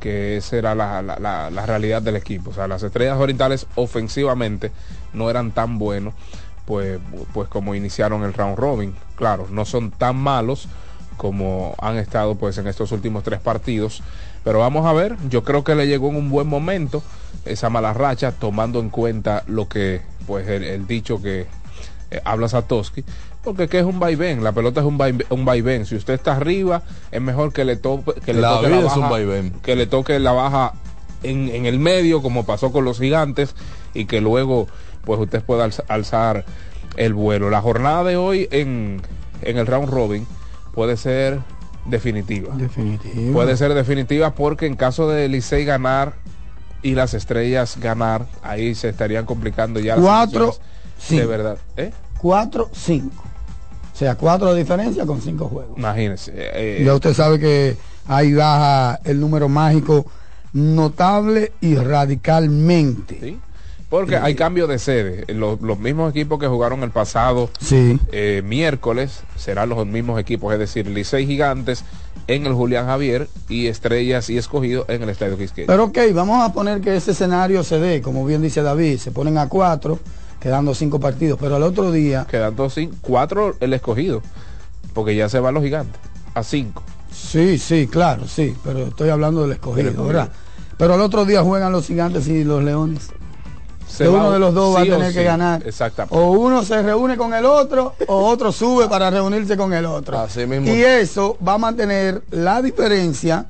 [0.00, 2.50] que esa era la, la- la- la realidad del equipo.
[2.50, 4.70] O sea, las estrellas orientales ofensivamente
[5.14, 6.12] no eran tan buenos,
[6.66, 7.00] pues,
[7.32, 8.94] pues como iniciaron el round robin.
[9.16, 10.68] Claro, no son tan malos
[11.16, 14.02] como han estado pues en estos últimos tres partidos.
[14.44, 17.02] Pero vamos a ver, yo creo que le llegó en un buen momento
[17.44, 21.46] esa mala racha, tomando en cuenta lo que, pues el, el dicho que
[22.10, 23.04] eh, habla Satoshi,
[23.42, 25.86] porque que es un vaivén, la pelota es un vaivén, un vaivén.
[25.86, 29.08] Si usted está arriba, es mejor que le, tope, que le La toque la baja,
[29.62, 30.72] que le toque la baja
[31.22, 33.54] en, en el medio, como pasó con los gigantes,
[33.94, 34.66] y que luego
[35.04, 36.44] pues usted pueda alza- alzar
[36.96, 37.48] el vuelo.
[37.50, 39.00] La jornada de hoy en,
[39.42, 40.26] en el round robin
[40.74, 41.40] puede ser
[41.86, 42.54] definitiva.
[42.56, 43.32] Definitivo.
[43.32, 46.14] Puede ser definitiva porque en caso de Licey ganar
[46.82, 50.60] y las estrellas ganar, ahí se estarían complicando ya las Cuatro, situaciones
[50.98, 51.16] sí.
[51.16, 51.58] de verdad.
[51.76, 51.92] ¿Eh?
[52.18, 53.24] 4, 5.
[53.94, 55.76] O sea, 4 de diferencia con 5 juegos.
[55.78, 56.32] Imagínense.
[56.36, 57.76] eh, Ya usted sabe que
[58.06, 60.06] ahí baja el número mágico
[60.52, 63.18] notable y radicalmente.
[63.20, 63.38] Sí,
[63.88, 65.24] Porque hay cambio de sede.
[65.32, 67.98] Los, los mismos equipos que jugaron el pasado Sí.
[68.12, 71.84] eh, miércoles serán los mismos equipos, es decir, Licey Gigantes
[72.26, 75.66] en el Julián Javier y Estrellas y Escogido en el Estadio Quisqueya.
[75.66, 79.10] Pero ok, vamos a poner que ese escenario se dé, como bien dice David, se
[79.10, 79.98] ponen a cuatro,
[80.38, 84.20] quedando cinco partidos, pero al otro día, Quedando sin cuatro el Escogido,
[84.92, 85.98] porque ya se van los Gigantes
[86.34, 86.82] a cinco.
[87.10, 90.06] sí, sí, claro, sí, pero estoy hablando del escogido, escogido.
[90.06, 90.28] ¿verdad?
[90.76, 93.08] Pero al otro día juegan los gigantes y los leones.
[93.88, 95.66] Se Que va uno de los dos va a sí tener que ganar.
[95.66, 96.16] Exactamente.
[96.16, 100.18] O uno se reúne con el otro, o otro sube para reunirse con el otro.
[100.18, 100.68] Así mismo.
[100.68, 103.46] Y eso va a mantener la diferencia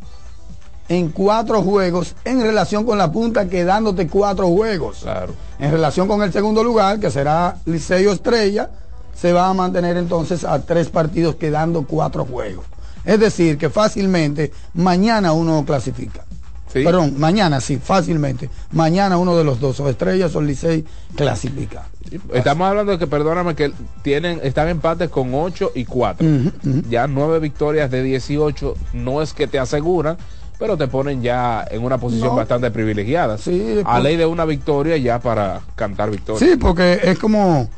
[0.88, 5.00] en cuatro juegos en relación con la punta, quedándote cuatro juegos.
[5.02, 5.34] Claro.
[5.58, 8.70] En relación con el segundo lugar, que será Liceo Estrella,
[9.14, 12.64] se va a mantener entonces a tres partidos quedando cuatro juegos.
[13.04, 16.24] Es decir, que fácilmente mañana uno clasifica.
[16.72, 16.84] Sí.
[16.84, 18.50] Perdón, mañana sí, fácilmente.
[18.72, 20.84] Mañana uno de los dos, o Estrellas o Licey,
[21.16, 21.88] clasifica.
[22.32, 26.26] Estamos hablando de que, perdóname, que tienen, están empates con 8 y 4.
[26.26, 26.82] Ujú, ujú.
[26.88, 30.16] Ya 9 victorias de 18 no es que te aseguran,
[30.58, 32.36] pero te ponen ya en una posición No.
[32.36, 33.38] bastante privilegiada.
[33.38, 36.46] Sí, a pues- ley de una victoria ya para cantar victoria.
[36.46, 37.68] Sí, porque es como,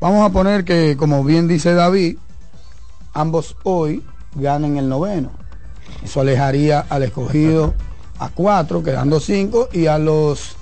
[0.00, 2.16] vamos a poner que, como bien dice David,
[3.12, 4.02] ambos hoy
[4.34, 5.30] ganan el noveno.
[6.04, 7.74] Eso alejaría al escogido
[8.20, 10.56] a cuatro, quedando cinco, y a los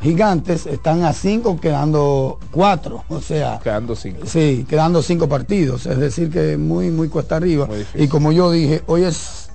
[0.00, 3.02] gigantes están a cinco, quedando cuatro.
[3.08, 4.26] O sea, Quedando 5.
[4.26, 5.86] sí, quedando cinco partidos.
[5.86, 7.66] Es decir, que muy, muy cuesta arriba.
[7.66, 7.86] Muy.
[7.94, 9.48] Y como yo dije, hoy es,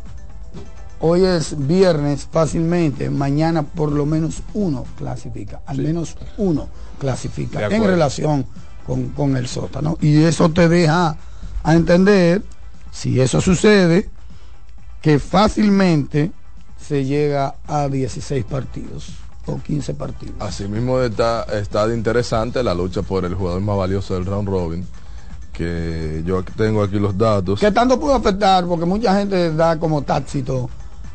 [0.99, 6.67] hoy es viernes fácilmente, mañana por lo menos uno clasifica, al menos uno
[6.99, 8.45] clasifica en relación
[8.85, 9.97] con, con el sótano.
[10.01, 11.15] Y eso te deja
[11.61, 12.43] a entender,
[12.91, 14.09] si eso sucede,
[15.01, 16.31] que fácilmente
[16.93, 19.13] se llega a 16 partidos
[19.47, 20.35] o 15 partidos.
[20.39, 24.47] Así mismo está, está de interesante la lucha por el jugador más valioso del round
[24.47, 24.85] robin.
[25.51, 27.59] Que yo tengo aquí los datos.
[27.59, 28.65] ¿Qué tanto puede afectar?
[28.65, 30.69] Porque mucha gente da como táxito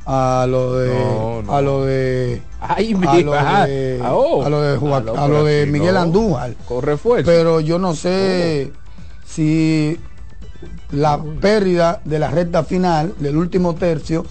[0.05, 1.53] a lo de No, no.
[1.57, 4.43] a lo de Ay, a lo de, Ah, oh.
[4.45, 6.01] a lo de, Ah, no, a lo de Miguel no.
[6.01, 6.55] Andújar.
[6.67, 7.25] Con refuerzo.
[7.31, 8.73] Pero yo no sé
[9.25, 9.97] si
[10.91, 14.25] la pérdida de la recta final del último tercio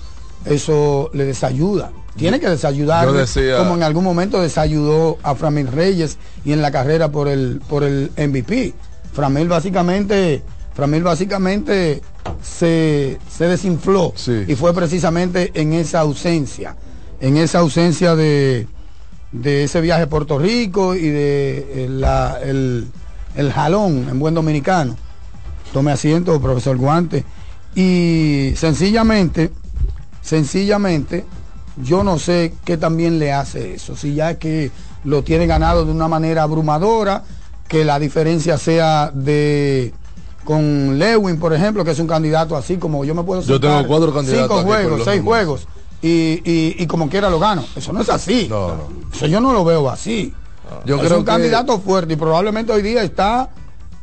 [0.45, 1.91] eso le desayuda.
[2.15, 6.71] Tiene que desayudar decía- como en algún momento desayudó a Framil Reyes y en la
[6.71, 8.73] carrera por el por el MVP.
[9.13, 10.41] Framil básicamente
[10.73, 12.01] Framil básicamente
[12.41, 14.45] se, se desinfló Sí.
[14.47, 16.75] y fue precisamente en esa ausencia,
[17.19, 18.67] en esa ausencia de,
[19.31, 22.88] de ese viaje a Puerto Rico y de eh, la- el,
[23.35, 24.95] el jalón en buen dominicano.
[25.73, 27.23] Tome asiento, profesor Guante.
[27.75, 29.51] Y sencillamente,
[30.28, 31.25] sencillamente,
[31.82, 33.95] yo no sé qué también le hace eso.
[33.95, 34.71] Si ya es que
[35.05, 37.23] lo tiene ganado de una manera abrumadora,
[37.67, 39.93] que la diferencia sea de
[40.43, 43.86] con Lewin, por ejemplo, que es un candidato así como yo me puedo Yo tengo
[43.88, 45.67] cuatro candidatos Cinco juegos, seis juegos.
[46.01, 47.63] Y, y- y como quiera lo gano.
[47.75, 48.47] Eso no es así.
[48.49, 48.84] No, no.
[49.13, 50.34] Eso yo no lo veo así.
[50.86, 53.49] Yo es creo un que- candidato fuerte y probablemente hoy día está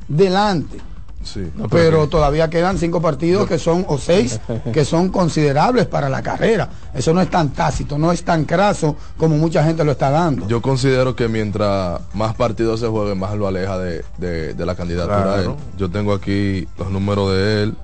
[0.09, 0.79] delante.
[1.25, 1.51] Sí.
[1.71, 4.41] pero todavía quedan cinco partidos que son, o seis,
[4.73, 6.69] que son considerables para la carrera.
[6.95, 10.47] Eso no es tan tácito, no es tan craso como mucha gente lo está dando.
[10.49, 14.75] Yo considero que mientras más partidos se jueguen, más lo aleja de, de- de la
[14.75, 15.23] candidatura.
[15.23, 15.57] Claro.
[15.77, 17.75] Yo tengo aquí los números de él,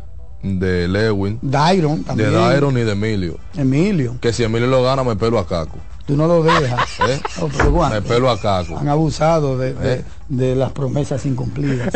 [0.43, 2.32] de Lewin, Dairon de también.
[2.32, 3.38] Dairon y de Emilio.
[3.57, 5.78] Emilio, Que si Emilio lo gana, me pelo a Caco.
[6.07, 6.80] tú no lo dejas.
[7.09, 7.20] ¿eh?
[7.57, 8.78] Pero guau, Me pelo a Caco.
[8.78, 10.05] han abusado de, de- Eh.
[10.28, 11.93] de las promesas incumplidas.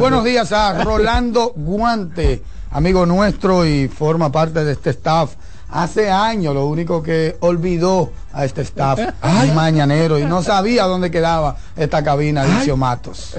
[0.00, 5.34] Buenos días a Rolando Guante, amigo nuestro y forma parte de este staff.
[5.70, 9.00] Hace años lo único que olvidó a este staff
[9.54, 13.36] mañanero y no sabía dónde quedaba esta cabina, Alicio Matos.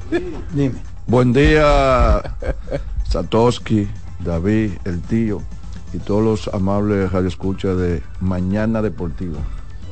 [0.52, 0.76] Dime.
[1.06, 2.22] Buen día,
[3.08, 3.88] Satoshi,
[4.20, 5.42] David, el tío
[5.92, 9.38] y todos los amables radioescuchas de Mañana Deportiva.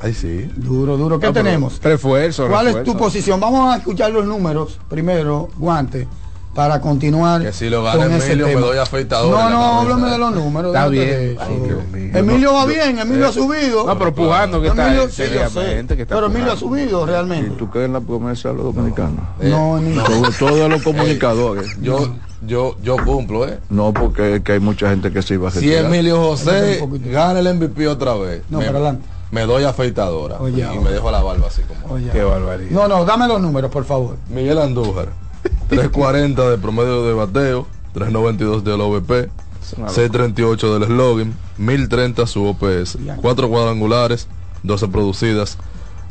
[0.00, 0.50] Ay, sí.
[0.56, 1.20] Duro, duro.
[1.20, 1.80] ¿Qué No, pero tenemos?
[1.80, 3.38] Refuerzo, ¿Cuál es tu posición?
[3.38, 6.08] Vamos a escuchar los números primero, Guante,
[6.56, 7.40] para continuar.
[7.40, 8.66] Que si lo gana Emilio, me tema.
[8.66, 10.74] doy afeitador No, no, háblame de los números.
[10.74, 11.08] Está bien.
[11.08, 11.42] de eso.
[11.44, 12.10] Ay, Dios mío.
[12.14, 13.86] Emilio va bien, Emilio ha subido.
[13.86, 15.50] No, pero pujando que está Emilio, él, sí, yo sé.
[15.50, 17.50] seriamente, que está Pero Emilio ha subido ¿Y realmente.
[17.56, 19.20] tú crees en la promesa de los dominicanos?
[19.40, 20.04] No, Emilio.
[20.04, 21.76] Sobre todo de los comunicadores.
[21.80, 22.12] Yo,
[22.47, 23.59] yo, yo cumplo, ¿eh?
[23.70, 25.72] No, porque es que hay mucha gente que se iba a Si.
[25.72, 26.80] Emilio José
[27.11, 29.07] gana el MVP otra vez, No, me, para adelante.
[29.30, 31.95] me doy afeitadora Oye, y me dejo la barba así como.
[31.95, 32.11] Oye.
[32.11, 32.70] Qué barbaridad.
[32.70, 34.16] No, no, dame los números, por favor.
[34.28, 35.09] Miguel Andújar,
[35.68, 39.30] 340 de promedio de bateo, 392 del OVP,
[39.61, 44.26] 638 del slogan, 1030 su OPS, 4 cuadrangulares,
[44.64, 45.59] 12 producidas,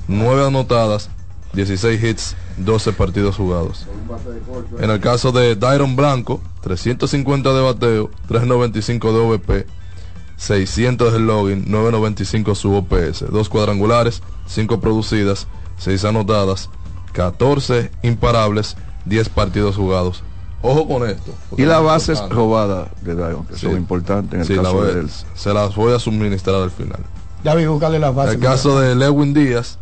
[0.07, 1.09] 9 anotadas,
[1.53, 3.85] 16 hits, 12 partidos jugados.
[4.79, 9.67] En el caso de Dairon Blanco, 350 de bateo, 395 de OVP,
[10.37, 15.47] 600 de login, 995 su OPS, 2 cuadrangulares, 5 producidas,
[15.77, 16.69] 6 anotadas,
[17.13, 18.75] 14 imparables,
[19.05, 20.23] 10 partidos jugados.
[20.63, 21.33] Ojo con esto.
[21.57, 24.93] Y las bases robadas de Dairon, que son importantes en el Sí, la caso voy-
[24.93, 25.09] de él.
[25.35, 26.99] Se las voy a suministrar al final.
[27.43, 28.35] Ya vi, buscarle las bases.
[28.35, 29.79] El caso de Lewin Díaz,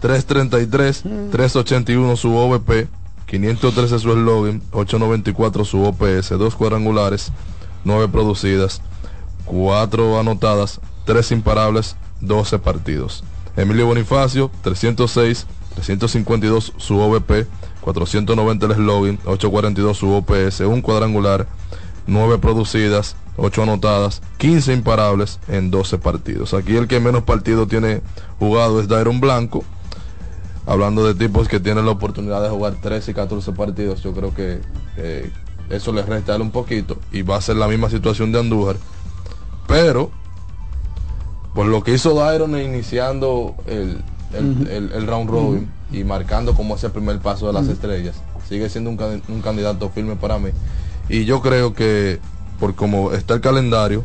[0.00, 2.88] 333, 381 su OVP,
[3.26, 7.32] 513 su eslogan, 894 su OPS, dos cuadrangulares,
[7.84, 8.82] 9 producidas,
[9.46, 13.24] 4 anotadas, 3 imparables, 12 partidos.
[13.56, 17.46] Emilio Bonifacio, 306, 352 su OVP,
[17.80, 21.46] 490 el eslogan, 842 su OPS, un cuadrangular,
[22.06, 26.54] 9 producidas, 8 anotadas, 15 imparables en 12 partidos.
[26.54, 28.02] Aquí el que menos partidos tiene
[28.38, 29.64] jugado es Dairon Blanco.
[30.66, 34.34] Hablando de tipos que tienen la oportunidad de jugar 13 y 14 partidos, yo creo
[34.34, 34.60] que
[34.96, 35.30] eh,
[35.70, 38.76] eso les resta un poquito y va a ser la misma situación de Andújar.
[39.68, 40.10] Pero,
[41.54, 44.02] por lo que hizo Dairon iniciando el,
[44.32, 48.16] el, el- el round robin y marcando como ese primer paso de las estrellas,
[48.48, 50.50] sigue siendo un, can- un candidato firme para mí.
[51.08, 52.18] Y yo creo que,
[52.58, 54.02] por como está el calendario,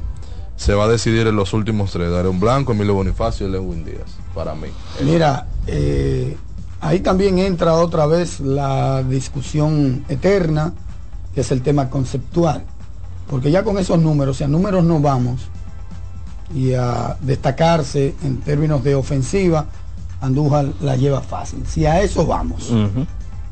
[0.57, 2.11] se va a decidir en los últimos tres.
[2.11, 4.67] Dairon Blanco, Emilio Bonifacio y Lewin Díaz, para mí.
[5.03, 6.37] Mira, eh,
[6.81, 10.73] ahí también entra otra vez la discusión eterna,
[11.33, 12.63] que es el tema conceptual.
[13.29, 15.41] Porque ya con esos números, si a números no vamos,
[16.53, 19.67] y a destacarse en términos de ofensiva,
[20.21, 21.63] Andújar la lleva fácil.
[21.65, 22.71] Si a eso vamos,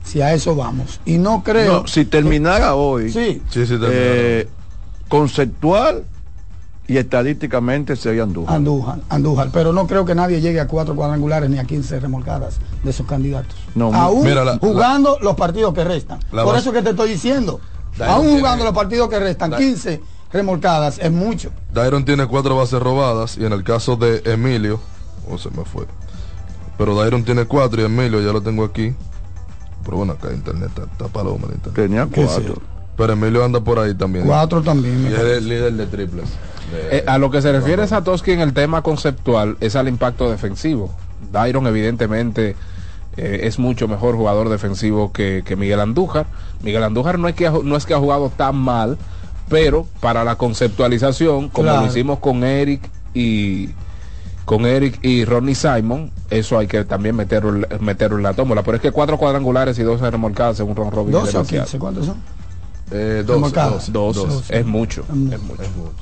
[0.03, 0.99] si a eso vamos.
[1.03, 1.81] Y no creo...
[1.81, 3.41] No, si terminara hoy, Sí.
[3.49, 4.47] Sí, sí, terminara eh,
[5.07, 6.03] conceptual
[6.89, 8.55] y estadísticamente sería Andújar.
[8.55, 12.57] Andújar, Andújar, pero no creo que nadie llegue a cuatro cuadrangulares ni a 15 remolcadas
[12.83, 13.55] de esos candidatos.
[13.75, 16.19] No, Aún mira, la- jugando los partidos que restan.
[16.31, 17.59] Por base- eso que te estoy diciendo.
[17.97, 20.01] Dairon aún tiene- jugando los partidos que restan, Da- 15
[20.33, 21.51] remolcadas es mucho.
[21.73, 24.79] Dairon tiene cuatro bases robadas y en el caso de Emilio,
[25.29, 25.85] o se me fue.
[26.77, 28.95] Pero Dairon tiene cuatro y Emilio ya lo tengo aquí.
[29.83, 31.73] Pero bueno, acá internet está, está paloma internet.
[31.75, 32.55] Tenía ¿Qué cuatro.
[32.99, 34.25] Pero Emilio anda por ahí también.
[34.27, 35.03] Cuatro también.
[35.09, 36.25] Y es el líder de triples.
[36.71, 40.29] de- Eh, a lo que se refiere Satoshi en el tema conceptual es al impacto
[40.29, 40.93] defensivo.
[41.31, 42.55] Dairon evidentemente
[43.17, 46.27] eh, es mucho mejor jugador defensivo que, que Miguel Andújar.
[46.61, 48.97] Miguel Andújar no es, que ha, no es que ha jugado tan mal,
[49.49, 51.81] pero para la conceptualización, como Claro.
[51.81, 52.81] lo hicimos con Eric
[53.13, 53.69] y
[54.45, 58.63] con Eric y Ronnie Simon, eso hay que también meterlo, meterlo en la tómbola.
[58.63, 61.65] Pero es que cuatro cuadrangulares y dos remolcadas round robin es 12 o demasiado.
[61.65, 62.17] 15, ¿cuántos son?
[62.91, 64.49] Eh, dos, dos, Dos, dos.
[64.49, 65.35] es mucho, Es mucho.
[65.35, 65.93] es mucho, Es mucho.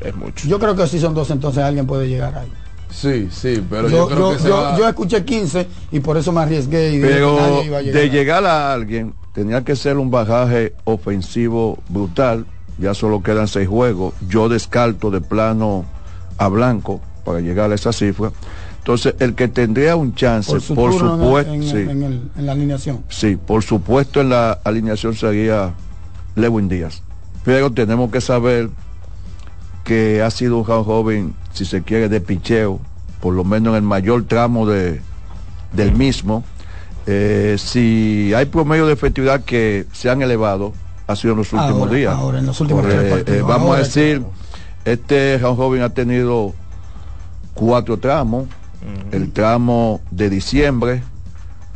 [0.00, 0.48] es mucho.
[0.48, 2.52] Yo creo que si son dos, entonces alguien puede llegar ahí.
[2.90, 6.00] Sí, sí, pero yo, yo, creo yo, que se yo- va- yo escuché 15 y
[6.00, 8.72] por eso me arriesgué y dije que Pero nadie iba a llegar de llegar a
[8.74, 12.44] alguien, tenía que ser un bagaje ofensivo brutal.
[12.78, 14.14] Ya solo quedan seis juegos.
[14.28, 15.84] Yo descarto de plano
[16.38, 18.30] a Blanco para llegar a esa cifra.
[18.78, 22.52] Entonces, el que tendría un chance, por, en- supuesto, en, sí, en el- en la
[22.52, 23.04] alineación.
[23.08, 25.72] sí, por supuesto en la alineación sería
[26.34, 27.02] Lewin Díaz.
[27.44, 28.70] Pero tenemos que saber
[29.84, 32.80] que ha sido un joven, si se quiere, de picheo,
[33.20, 35.00] por lo menos en el mayor tramo de,
[35.72, 36.44] del mismo.
[37.06, 40.72] Eh, si hay promedio de efectividad que se han elevado,
[41.08, 42.14] ha sido en los últimos Ahora, días.
[42.14, 43.38] ahora, en los últimos tres partidos.
[43.38, 44.22] eh, vamos Ahora a decir,
[44.84, 46.54] este joven ha tenido
[47.54, 48.46] cuatro tramos.
[49.12, 51.02] El tramo de diciembre,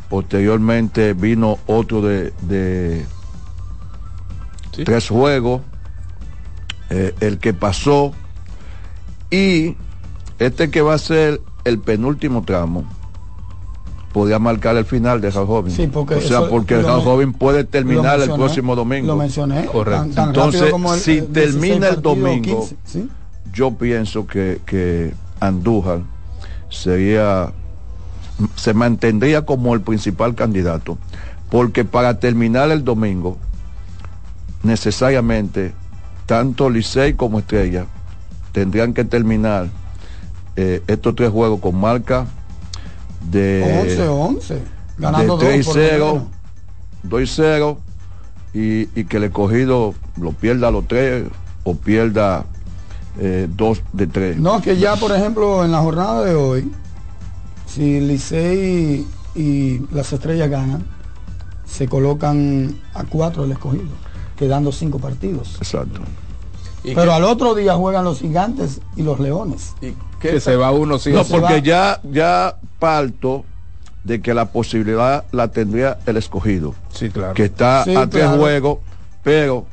[0.09, 3.05] posteriormente vino otro de, de
[4.77, 4.83] Sí.
[4.85, 5.61] tres juegos,
[6.89, 8.13] eh, el que pasó
[9.29, 9.75] y
[10.39, 12.85] este que va a ser el penúltimo tramo
[14.13, 15.71] podría marcar el final de joven.
[15.71, 19.07] Sí, porque o sea, porque joven puede terminar el próximo domingo.
[19.07, 19.65] Lo mencioné.
[19.65, 20.01] Correcto.
[20.05, 23.09] tan- tan Entonces, rápido como el- si el 16 termina el domingo, 15, ¿sí?
[23.53, 25.99] yo pienso que, que Andújar
[26.69, 27.51] sería
[28.55, 30.97] se mantendría como el principal candidato
[31.49, 33.37] porque para terminar el domingo
[34.67, 35.73] necesariamente
[36.25, 37.85] tanto Licey como Estrella
[38.51, 39.67] tendrían que terminar
[40.55, 42.27] eh, estos tres juegos con marca
[43.31, 44.59] de 11-11.
[44.97, 45.91] Ganando de dos por lo 3-0
[47.03, 47.37] menos.
[47.37, 47.77] 2-0
[48.53, 51.25] y, y que el escogido lo pierda a los tres
[51.63, 52.45] o pierda
[53.19, 54.37] eh, dos de tres.
[54.37, 56.71] No, que ya, por ejemplo, en la jornada de hoy,
[57.65, 59.05] si Licey
[59.35, 60.83] y las estrellas ganan,
[61.65, 63.89] se colocan a cuatro del escogido,
[64.37, 65.55] quedando cinco partidos.
[65.57, 66.01] Exacto.
[66.83, 69.73] Pero al otro día juegan los gigantes y los leones.
[70.21, 73.43] Que se va uno sí No, porque ya, ya parto
[74.03, 76.73] de que la posibilidad la tendría el escogido.
[76.93, 77.33] Sí, claro.
[77.33, 78.39] Que está Sí, a tres claro.
[78.39, 78.77] juegos,
[79.21, 79.65] pero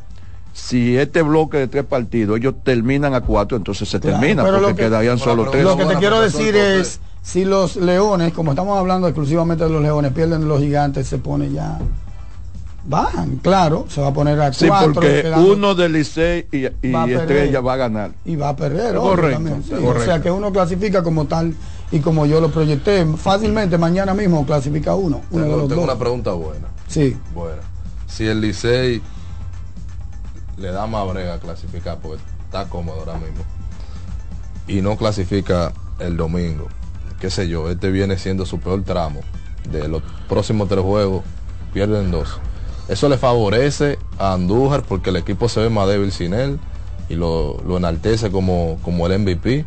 [0.52, 4.56] si este bloque de tres partidos, ellos terminan a cuatro, entonces se Claro, termina, pero
[4.56, 5.62] porque lo que- quedarían solo tres.
[5.62, 9.82] Lo que te quiero decir es, si los leones, como estamos hablando exclusivamente de los
[9.82, 11.78] leones, pierden los gigantes, se pone ya...
[12.86, 14.92] Bajan, claro, se va a poner a Sí, cuatro.
[14.94, 17.20] porque quedando- uno de Licey y, y Va perder.
[17.22, 18.12] Estrella va a ganar.
[18.26, 18.96] y va a perder.
[18.96, 19.70] Correcto, obvio, también, sí.
[19.70, 20.00] correcto.
[20.00, 21.54] O sea que uno clasifica como tal
[21.90, 23.06] y como yo lo proyecté.
[23.16, 25.22] Fácilmente mañana mismo clasifica uno.
[25.30, 25.90] Uno de Tengo, los tengo dos.
[25.90, 26.66] una pregunta buena.
[26.86, 27.16] Sí.
[27.34, 27.62] Bueno,
[28.06, 29.00] si el Licey
[30.58, 33.42] le da más brega a clasificar porque está cómodo ahora mismo
[34.68, 36.68] y no clasifica el domingo,
[37.20, 39.20] qué sé yo, este viene siendo su peor tramo.
[39.70, 41.22] De los próximos tres juegos,
[41.72, 42.38] pierden dos.
[42.88, 46.58] Eso le favorece a Andújar porque el equipo se ve más débil sin él
[47.08, 49.64] y lo, lo enaltece como, como el MVP.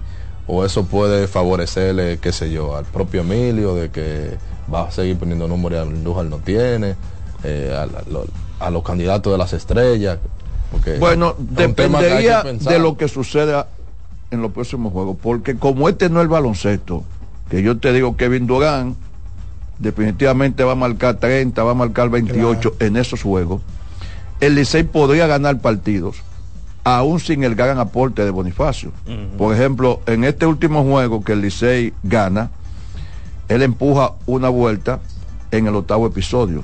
[0.49, 4.38] O eso puede favorecerle, qué sé yo, al propio Emilio de que
[4.74, 6.95] va a seguir poniendo números y Andújar no tiene,
[7.43, 8.26] eh, a, lo-
[8.59, 10.20] a los candidatos de las estrellas.
[10.72, 13.68] Porque Bueno, dependería de lo que suceda
[14.32, 17.03] en los próximos juegos, porque como este no es el baloncesto,
[17.49, 18.95] que yo te digo Kevin Durán
[19.80, 23.61] definitivamente va a marcar 30, va a marcar 28 en esos juegos,
[24.39, 26.17] el Licey podría ganar partidos,
[26.84, 28.91] aún sin el gran aporte de Bonifacio.
[29.38, 32.49] Por ejemplo, en este último juego que el Licey gana,
[33.47, 34.99] él empuja una vuelta
[35.51, 36.63] en el octavo episodio.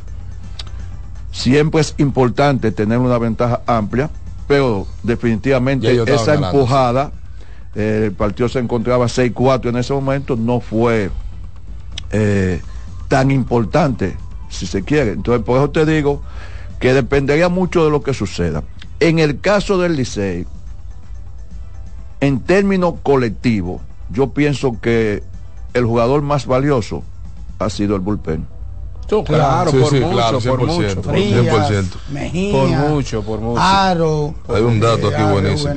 [1.32, 4.10] Siempre es importante tener una ventaja amplia,
[4.48, 7.12] pero definitivamente esa ganando, empujada,
[7.76, 11.10] eh, el partido se encontraba 6-4 en ese momento, no fue
[12.12, 12.62] eh,
[13.08, 14.18] tan importante,
[14.50, 15.12] si se quiere.
[15.12, 16.22] Entonces, por eso te digo
[16.80, 18.64] que dependería mucho de lo que suceda.
[19.00, 20.46] En el caso del Licey,
[22.20, 25.24] en términos colectivos, yo pienso que
[25.74, 27.04] el jugador más valioso
[27.60, 28.48] ha sido el bullpen.
[29.26, 31.02] Claro, Sí, por sí, mucho, claro, por 100%, mucho.
[31.02, 31.86] por Frías, 100%.
[32.12, 33.62] Mejía, Por mucho, por mucho.
[33.62, 34.34] Aro.
[34.48, 35.70] Hay un dato aquí buenísimo.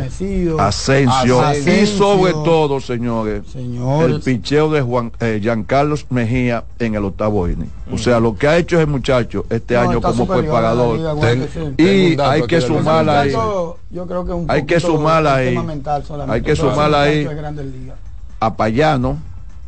[0.58, 1.82] Asensio, Asensio.
[1.82, 4.14] y sobre todo, señores, Señores.
[4.16, 7.70] el picheo de Juan eh, Giancarlos Mejía en el octavo inning.
[7.92, 10.96] O sea, lo que ha hecho ese muchacho este No, año como preparador.
[10.98, 13.30] liga, Ten- Y hay que sumarla ahí.
[13.30, 15.56] Muchacho, Yo creo que un Hay que sumarla ahí.
[16.28, 17.28] Hay que sumarla ahí.
[18.40, 19.18] a Payano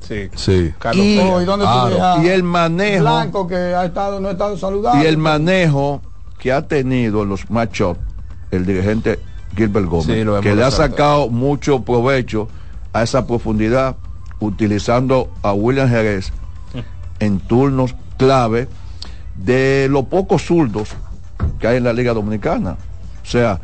[0.01, 0.29] Sí.
[0.35, 0.73] Sí.
[0.79, 1.33] Carlos Y- Pérez.
[1.33, 5.03] Oh, ¿y dónde el manejo Blanco que ha estado, no ha estado saludable.
[5.03, 6.01] y el manejo
[6.39, 7.99] que ha tenido en los matchups
[8.51, 9.19] el dirigente
[9.57, 12.49] Gilbert Gómez, Sí, que le ha sacado mucho provecho
[12.93, 13.97] a esa profundidad
[14.41, 16.33] utilizando a William Jerez
[17.21, 18.69] en turnos clave
[19.37, 20.91] de los pocos zurdos
[21.59, 22.77] que hay en la Liga Dominicana.
[23.23, 23.61] O sea,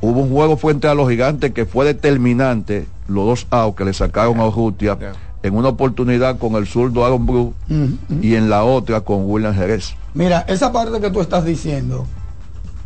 [0.00, 3.92] hubo un juego frente a los gigantes que fue determinante, los dos outs que le
[3.92, 5.12] sacaron a Urrutia, Yeah.
[5.42, 7.96] En una oportunidad con el zurdo Aaron Bruce Ujú.
[8.22, 9.94] y en la otra con William Jerez.
[10.14, 12.06] Mira, esa parte que tú estás diciendo,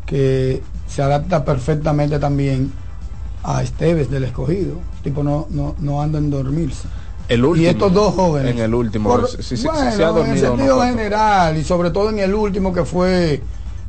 [0.06, 2.72] que se adapta perfectamente también
[3.42, 4.74] a Esteves del escogido.
[5.02, 6.88] Tipo no, no, no anda en dormirse.
[7.28, 7.64] El último.
[7.66, 8.52] y estos dos jóvenes.
[8.54, 9.08] En el último.
[9.10, 9.54] Por- bueno, se
[10.04, 10.32] ha en dormido.
[10.32, 13.42] el sentido general y sobre todo en el último que fue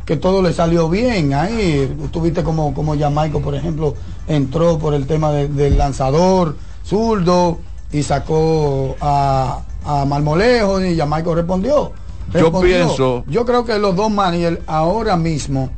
[0.06, 1.96] que todo le salió bien ahí.
[2.12, 3.94] Tuviste como, como Jamaico, por ejemplo,
[4.28, 7.60] entró por el tema de- del lanzador zurdo
[7.92, 11.92] y sacó a, a Marmolejo y Jamaico respondió.
[12.34, 12.62] Yo Respondió.
[12.62, 15.70] pienso- Yo creo que los dos managers ahora mismo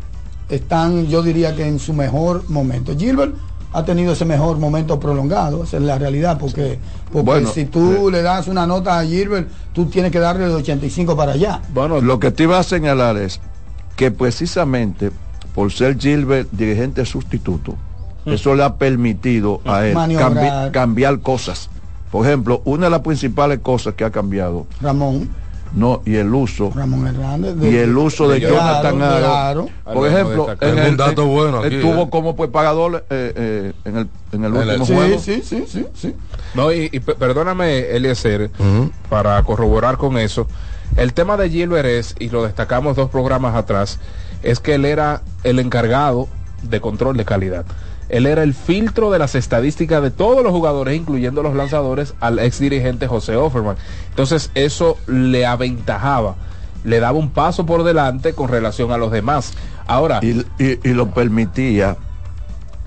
[0.49, 2.95] están, yo diría que en su mejor momento.
[2.97, 3.36] Gilbert
[3.72, 6.80] ha tenido ese mejor momento prolongado, esa es la realidad, porque,
[7.12, 10.55] porque Bueno, si tú le das una nota a Gilbert, tú tienes que darle de
[10.55, 11.62] 85 para allá.
[11.72, 13.39] Bueno, Lo que te iba a señalar es
[13.95, 15.12] que precisamente
[15.53, 17.76] por ser Gilbert dirigente sustituto,
[18.26, 21.70] eso le ha permitido a él cambi- cambiar cosas.
[22.12, 25.30] Por ejemplo, una de las principales cosas que ha cambiado, Ramón,
[25.76, 27.55] no, y el uso, Ramón Hernández.
[27.62, 29.68] y el uso de, de Jonathan Aro, de Aro.
[29.86, 29.93] Aro.
[29.93, 32.07] Por ejemplo, en un el, dato bueno aquí, estuvo eh.
[32.10, 35.20] como preparador eh, eh, en el, en el En el- último Sí, juego.
[35.20, 36.16] sí, sí, sí, sí.
[36.55, 38.49] No, y, y pe- perdóname, Eliezer,
[39.10, 40.47] para corroborar con eso.
[40.97, 43.99] El tema de Gilbert es, y lo destacamos dos programas atrás,
[44.41, 46.28] es que él era el encargado
[46.64, 47.66] de control de calidad.
[48.10, 52.39] Él era el filtro de las estadísticas de todos los jugadores, incluyendo los lanzadores, al
[52.39, 53.76] ex dirigente José Offerman.
[54.10, 56.36] Entonces, eso le aventajaba,
[56.84, 59.53] le daba un paso por delante con relación a los demás.
[59.86, 61.97] Ahora, Y, y- y lo permitía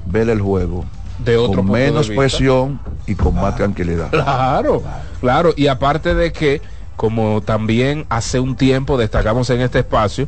[0.06, 0.84] ver el juego
[1.24, 4.10] de otro con de menos presión y con más tranquilidad.
[4.10, 4.82] Claro,
[5.20, 5.52] claro.
[5.56, 6.60] Y aparte de que,
[6.96, 10.26] como también hace un tiempo destacamos en este espacio,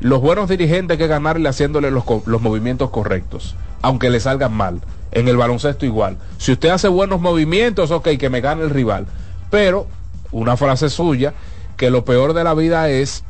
[0.00, 3.56] los buenos dirigentes hay que ganarle haciéndole los movimientos correctos.
[3.86, 4.80] Aunque le salgan mal.
[5.12, 6.18] En el baloncesto igual.
[6.38, 9.06] Si usted hace buenos movimientos, ok, que me gane el rival.
[9.48, 9.86] Pero,
[10.32, 11.34] una frase suya,
[11.76, 13.22] que lo peor de la vida es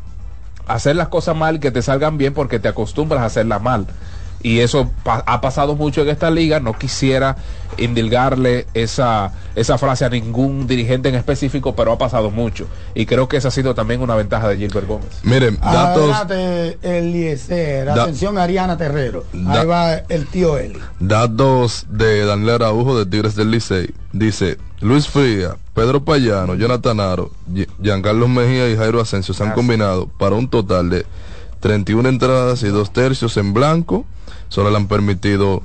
[0.67, 3.87] hacer las cosas mal que te salgan bien porque te acostumbras a hacerlas mal
[4.43, 6.61] y eso pa ha pasado mucho en esta liga.
[6.61, 7.37] No quisiera
[7.79, 12.67] indilgarle esa, esa frase a ningún dirigente en específico, pero ha pasado mucho.
[12.95, 15.09] Y creo que esa ha sido también una ventaja de Gilbert Gómez.
[15.23, 16.15] Miren, datos.
[16.15, 19.25] Adelante, Eliezer, atención Ariana Terrero.
[19.33, 20.79] Da- Ahí va el tío Eli.
[21.01, 23.91] Datos de Daniel Araujo de Tigres del Licey.
[24.13, 29.53] Dice, Luis Fría, Pedro Payano, Jonathan Aro, Gi- Giancarlo Mejía y Jairo Asensio se han
[29.53, 31.05] combinado para un total de
[31.61, 34.05] 31 entradas y dos tercios en blanco.
[34.49, 35.63] Solo le han permitido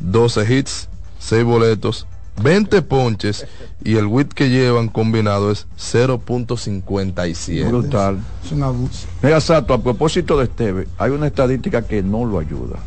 [0.00, 0.88] 12 hits,
[1.18, 2.06] 6 boletos,
[2.42, 3.46] 20 ponches
[3.84, 7.68] y el WIT que llevan combinado es 0.57.
[7.68, 8.18] Brutal.
[8.44, 9.06] Es un abuso.
[9.22, 12.78] Mira, Sato, a propósito de Esteve, hay una estadística que no lo ayuda.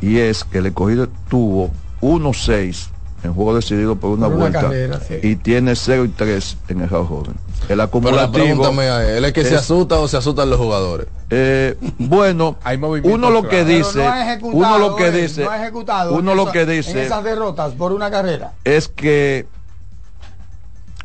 [0.00, 1.70] Y es que el escogido tuvo
[2.02, 2.88] 1-6
[3.24, 5.14] en juego decidido por una Por una vuelta carrera, sí.
[5.22, 7.32] y tiene 0 y 3 en el Real joven.
[7.32, 8.80] El Pero la acumulativo.
[8.82, 11.06] es, ¿él es que se asusta o se asustan los jugadores?
[11.30, 14.04] eh, bueno, Hay uno lo que dice,
[14.42, 16.68] no uno lo que eh, dice, no ha ejecutado uno en lo esa- que en
[16.70, 18.52] dice esas derrotas por una carrera.
[18.64, 19.46] es que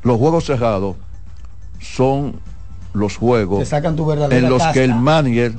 [0.03, 0.95] los juegos cerrados
[1.79, 2.39] son
[2.93, 5.53] los juegos sacan tu en los que el manager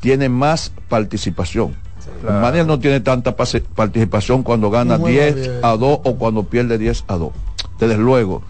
[0.00, 1.74] tiene más participación.
[2.22, 5.60] El manager no tiene tanta pase- participación cuando gana juego 10 bien.
[5.62, 7.30] a 2 o cuando pierde 10 a 2.
[7.78, 8.42] Desde luego,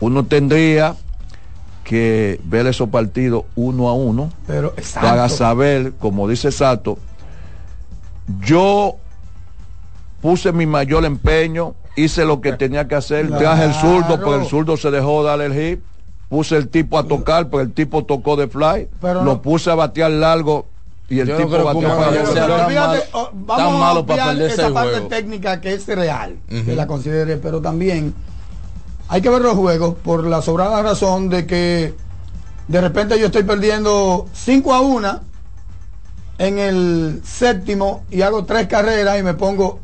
[0.00, 0.96] uno tendría
[1.84, 5.08] que ver esos partidos uno a uno Pero exacto.
[5.08, 6.98] para saber, como dice Sato,
[8.40, 8.96] yo
[10.22, 14.46] puse mi mayor empeño, hice lo que tenía que hacer, traje el zurdo, pero el
[14.46, 15.80] zurdo se dejó dar el hit,
[16.28, 19.70] puse el tipo a tocar, pero el tipo tocó de fly, Pero lo no- puse
[19.70, 20.66] a batear largo
[21.08, 21.64] y el Yo no tipo creo
[22.32, 25.08] sea Pero tan malo- oh, tan vamos malo a para perderse esa parte juego.
[25.08, 28.14] técnica que es real, que la considere, pero también
[29.08, 31.94] hay que ver los juegos por la sobrada razón de que
[32.68, 35.20] de repente yo estoy perdiendo 5 a 1
[36.38, 39.80] en el séptimo y hago tres carreras y me pongo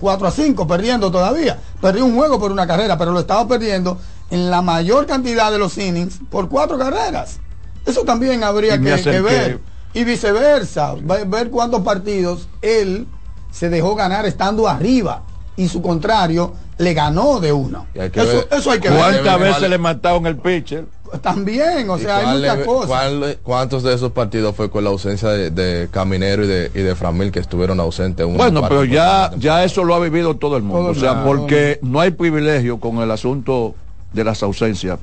[0.00, 1.58] 4 a 5 perdiendo todavía.
[1.80, 3.98] Perdí un juego por una carrera, pero lo estaba perdiendo
[4.30, 7.38] en la mayor cantidad de los innings por cuatro carreras.
[7.86, 9.60] Eso también habría que, ver.
[9.96, 13.06] Y viceversa, ve- ver cuántos partidos él
[13.50, 15.22] se dejó ganar estando arriba
[15.56, 17.86] y su contrario le ganó de uno.
[17.94, 18.98] Hay Eso, ver eso hay que ver.
[18.98, 20.84] ¿Cuántas veces le mataron el pitcher?
[21.22, 22.86] También, o ¿Y sea, hay muchas le- cosas.
[22.88, 26.80] cuál- ¿Cuántos de esos partidos fue con la ausencia de, de Caminero y de, y
[26.82, 28.26] de Framil que estuvieron ausentes?
[28.26, 30.82] Bueno, pero ya, ya eso lo ha vivido todo el mundo.
[30.82, 33.74] Todo o sea, porque no hay privilegio con el asunto
[34.12, 34.98] de las ausencias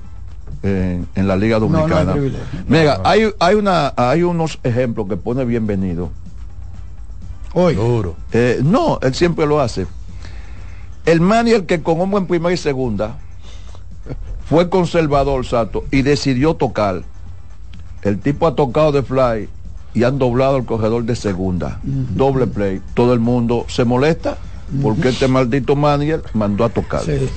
[0.64, 2.12] eh, en la Liga no hay Dominicana.
[2.14, 2.46] privilegio.
[2.68, 6.10] Mira, hay, hay, una, hay unos ejemplos que pone bienvenido.
[7.54, 8.16] Hoy, Duro.
[8.32, 9.86] Eh, no, él siempre lo hace.
[11.06, 13.18] El manager que con hombre en primera y segunda
[14.46, 17.04] fue conservador, Sato, y decidió tocar.
[18.02, 19.50] El tipo ha tocado de fly
[19.94, 21.80] y han doblado el corredor de segunda.
[21.84, 22.82] Doble play.
[22.94, 24.38] Todo el mundo se molesta
[24.82, 27.02] porque este maldito manager mandó a tocar.
[27.02, 27.30] sí.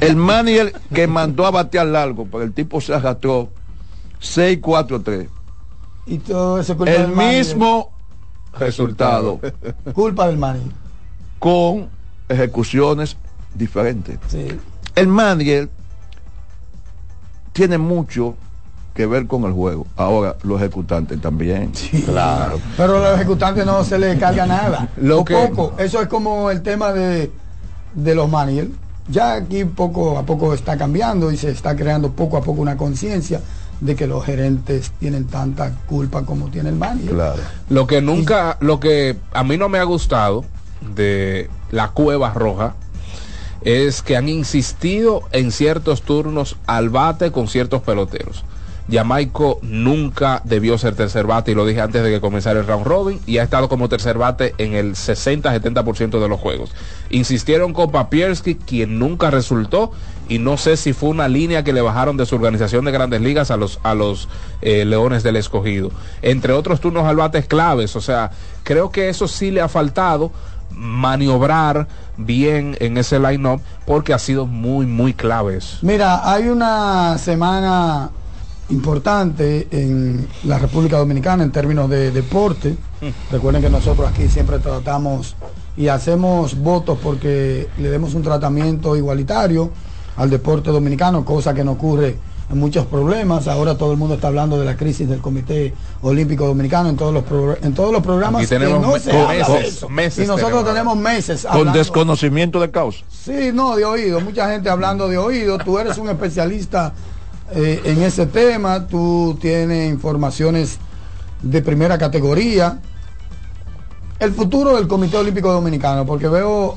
[0.00, 3.50] El manager que mandó a batear largo, pero el tipo se arrastró
[4.20, 5.28] 6-4-3.
[6.06, 7.38] Y todo eso culpa El del manager.
[7.38, 7.92] mismo
[8.58, 9.40] resultado
[9.94, 10.72] Culpa del manager.
[11.38, 11.88] con
[12.28, 13.16] ejecuciones
[13.54, 14.18] diferentes.
[14.28, 14.48] Sí.
[14.94, 15.70] El manager
[17.52, 18.34] tiene mucho
[18.94, 19.86] que ver con el juego.
[19.96, 21.72] Ahora, los ejecutantes también.
[22.04, 22.60] Claro.
[22.76, 24.88] Pero a los ejecutantes no se les carga nada.
[24.96, 25.74] Lo O que- poco.
[25.78, 27.30] Eso es como el tema de,
[27.94, 28.68] de los managers.
[29.08, 32.76] Ya aquí poco a poco está cambiando y se está creando poco a poco una
[32.76, 33.40] conciencia
[33.80, 37.10] de que los gerentes tienen tanta culpa como tiene el manager.
[37.10, 37.42] Claro.
[37.68, 40.44] Lo que nunca, lo que a mí no me ha gustado
[40.94, 42.74] de la cueva roja
[43.62, 48.44] es que han insistido en ciertos turnos al bate con ciertos peloteros.
[48.90, 52.86] Jamaico nunca debió ser tercer bate y lo dije antes de que comenzara el round
[52.86, 56.72] robin y ha estado como tercer bate en el 60-70% de los juegos.
[57.10, 59.92] Insistieron con Papierski, quien nunca resultó
[60.28, 63.20] y no sé si fue una línea que le bajaron de su organización de grandes
[63.20, 64.28] ligas a los, a los
[64.60, 65.90] eh, Leones del Escogido.
[66.22, 68.30] Entre otros turnos al bate claves, o sea,
[68.62, 70.32] creo que eso sí le ha faltado
[70.70, 75.78] maniobrar bien en ese line-up porque ha sido muy, muy claves.
[75.82, 78.10] Mira, hay una semana
[78.72, 82.76] importante en la República Dominicana en términos de deporte.
[83.30, 85.36] Recuerden que nosotros aquí siempre tratamos
[85.76, 89.70] y hacemos votos porque le demos un tratamiento igualitario
[90.16, 92.16] al deporte dominicano, cosa que no ocurre
[92.50, 93.48] en muchos problemas.
[93.48, 97.14] Ahora todo el mundo está hablando de la crisis del Comité Olímpico Dominicano en todos
[97.14, 99.66] los pro- en todos los programas que tenemos no me- se con- habla con- de
[99.68, 99.88] eso.
[99.88, 100.68] meses y nosotros tenemos.
[100.74, 102.98] tenemos meses Con desconocimiento de causa.
[103.10, 104.20] Sí, no, de oído.
[104.20, 105.56] Mucha gente hablando de oído.
[105.58, 106.92] Tú eres un especialista
[107.54, 108.86] eh, en ese tema.
[108.86, 110.78] Tú tienes informaciones
[111.42, 112.80] de primera categoría.
[114.18, 116.76] El futuro del Comité Olímpico Dominicano, porque veo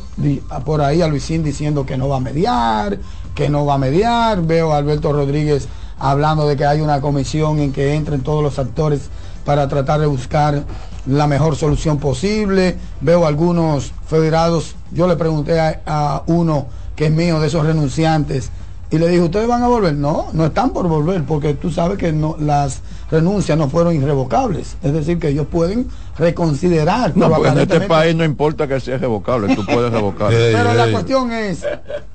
[0.65, 2.97] por ahí a Luisín diciendo que no va a mediar,
[3.35, 4.41] que no va a mediar.
[4.41, 5.67] Veo a Alberto Rodríguez
[5.99, 9.09] hablando de que hay una comisión en que entren todos los actores
[9.45, 10.63] para tratar de buscar
[11.05, 12.77] la mejor solución posible.
[13.01, 16.65] Veo algunos federados, yo le pregunté a uno
[16.95, 18.49] que es mío de esos renunciantes
[18.95, 19.93] y le dije, ¿ustedes van a volver?
[19.93, 22.81] No, no están por volver porque tú sabes que no, las
[23.11, 24.77] renuncias no fueron irrevocables.
[24.81, 27.11] Es decir, que ellos pueden reconsiderar.
[27.15, 30.29] No, porque en este país no importa que sea revocable, tú puedes revocar.
[30.31, 31.65] pero la cuestión es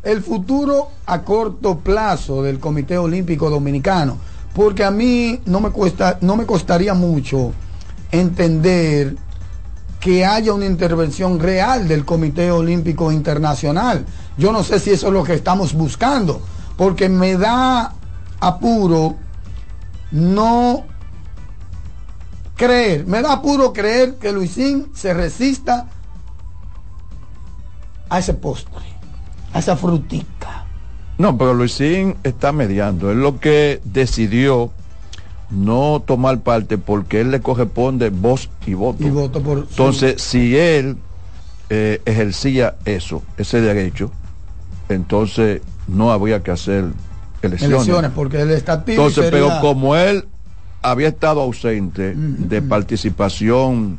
[0.03, 4.17] el futuro a corto plazo del Comité Olímpico Dominicano,
[4.55, 7.53] porque a mí no me cuesta, no me costaría mucho
[8.11, 9.17] entender
[10.01, 14.07] que haya una intervención real del Comité Olímpico Internacional.
[14.39, 16.41] Yo no sé si eso es lo que estamos buscando,
[16.81, 17.93] porque me da
[18.41, 19.17] apuro
[20.13, 20.87] no
[22.57, 25.89] creer, me da apuro creer que Luisín se resista
[28.09, 28.81] a ese postre,
[29.53, 30.65] a esa frutica.
[31.19, 33.11] No, pero Luisín está mediando.
[33.11, 34.71] Es lo que decidió
[35.51, 39.05] no tomar parte porque él le corresponde voz y voto.
[39.07, 40.97] Y voto por Entonces, si él
[41.69, 44.11] eh, ejercía eso, ese derecho,
[44.89, 45.61] entonces
[45.91, 46.85] no habría que hacer
[47.43, 47.77] elecciones.
[47.77, 49.03] elecciones, porque él está activo.
[49.07, 50.27] Entonces, sería- pero como él
[50.83, 53.99] había estado ausente de participación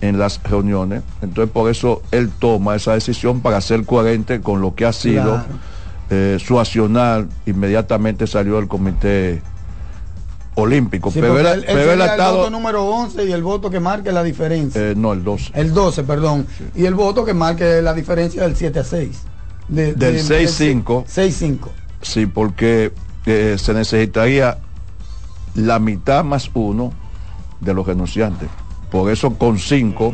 [0.00, 4.74] en las reuniones, entonces por eso él toma esa decisión para ser coherente con lo
[4.74, 5.44] que ha sido Claro.
[6.10, 9.42] eh, su accionar, inmediatamente salió el comité
[10.54, 11.10] olímpico.
[11.10, 12.38] Sí, pero él, pero él el estado...
[12.38, 14.80] voto número 11 y el voto que marque la diferencia.
[14.90, 15.50] eh, no, el 12.
[15.54, 16.46] el 12, perdón.
[16.74, 19.22] Y el voto que marque la diferencia del 7 a 6.
[19.68, 21.04] De- Del de- 6-5.
[21.06, 21.68] 6-5.
[22.02, 22.92] Sí, porque
[23.24, 24.58] eh, se necesitaría
[25.54, 26.92] la mitad más uno
[27.60, 28.48] de los renunciantes.
[28.90, 30.12] Por eso con cinco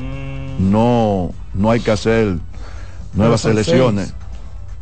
[0.58, 2.38] no, no hay que hacer
[3.14, 4.06] nuevas elecciones.
[4.08, 4.16] seis.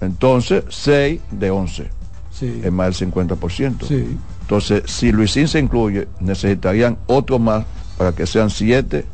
[0.03, 1.91] Entonces, 6 de 11.
[2.33, 2.61] Sí.
[2.65, 3.87] Es más del 50%.
[3.87, 4.17] Sí.
[4.43, 7.65] Entonces, si Luisín se incluye, necesitarían otro más
[7.99, 9.05] para que sean 7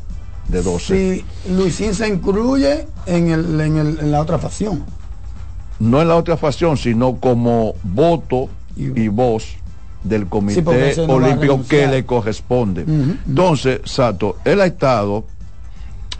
[0.47, 1.23] de 12.
[1.45, 4.85] Si Luisín se incluye en, el, en, el- en la otra facción.
[5.79, 9.45] No en la otra facción, sino como voto y, voz
[10.03, 10.61] del Comité
[11.07, 12.85] no Olímpico que le corresponde.
[13.27, 15.25] Entonces, Sato, él ha estado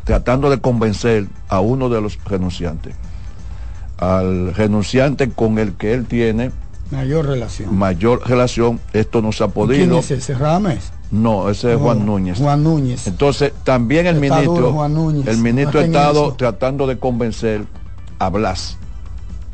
[0.04, 2.96] tratando de convencer a uno de los renunciantes,
[3.98, 6.52] al renunciante con el que él tiene
[6.92, 7.76] Mayor relación.
[7.78, 10.00] mayor relación, esto no se ha ¿Quién podido.
[10.00, 10.34] es ese?
[10.36, 10.92] ¿Rames?
[11.12, 12.38] No, ese es Juan Núñez.
[12.38, 13.08] Juan Núñez.
[13.08, 15.28] Entonces, también el ministro, duro, Juan Núñez.
[15.28, 16.36] el ministro ha estado eso.
[16.38, 17.66] tratando de convencer
[18.20, 18.78] a Blas,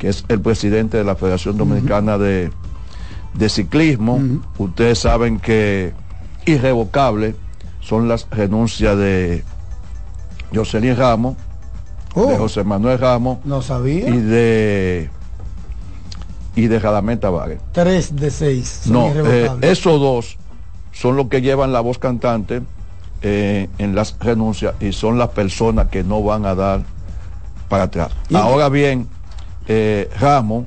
[0.04, 2.50] que es el presidente de la Federación Dominicana de,
[3.32, 4.20] de Ciclismo.
[4.58, 5.94] Ustedes saben que
[6.44, 7.34] irrevocable
[7.80, 9.44] son las renuncias de
[10.54, 11.36] Jocelyn Ramos,
[12.14, 13.48] de José Manuel Ramos Oh.
[13.48, 14.06] No sabía.
[14.10, 15.08] y de
[16.54, 17.60] y de Radamés Tavares.
[17.72, 18.82] 3 de 6.
[18.86, 20.36] No, eh, esos dos
[20.92, 22.60] son los que llevan la voz cantante
[23.22, 26.82] eh, en las renuncias y son las personas que no van a dar
[27.70, 28.10] para atrás.
[28.28, 29.08] Y- Ahora bien,
[29.68, 30.66] eh, Ramos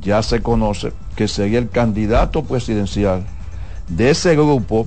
[0.00, 3.24] ya se conoce que sería el candidato presidencial
[3.88, 4.86] de ese grupo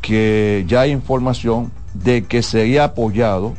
[0.00, 3.54] que ya hay información de que sería apoyado,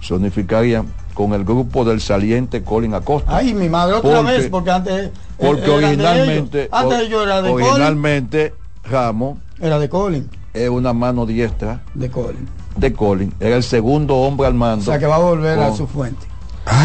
[0.00, 3.36] se unificarían con el grupo del saliente Colin Acosta.
[3.36, 5.10] Ay, mi madre, otra Porque- vez, porque antes.
[5.38, 6.72] porque eran de originalmente, ellos.
[6.72, 7.66] Antes yo era de Colin.
[7.66, 10.28] originalmente Ramos Era de Colin.
[10.52, 12.48] es una mano diestra De Colin.
[12.76, 13.32] de Colin.
[13.40, 14.84] Era el segundo hombre al O mando.
[14.84, 16.26] sea que va a volver a su fuente.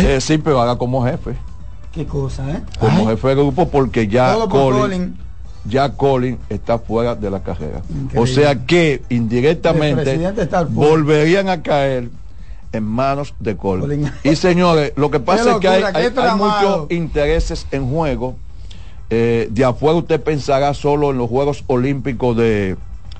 [0.03, 1.35] Eh, sí, pero haga como jefe.
[1.91, 2.61] Qué cosa, ¿eh?
[2.79, 5.17] Como jefe de grupo porque ya por Colin, Colin.
[5.65, 7.81] ya Colin está fuera de la carrera.
[7.89, 8.19] Increíble.
[8.19, 10.19] O sea que indirectamente
[10.69, 12.09] volverían a caer
[12.71, 13.81] en manos de Colin.
[13.81, 14.11] Colin.
[14.23, 18.35] Y señores, lo que pasa es que hay, hay- muchos intereses en juego.
[19.09, 22.75] Eh, de afuera usted pensará solo en los Juegos Olímpicos de,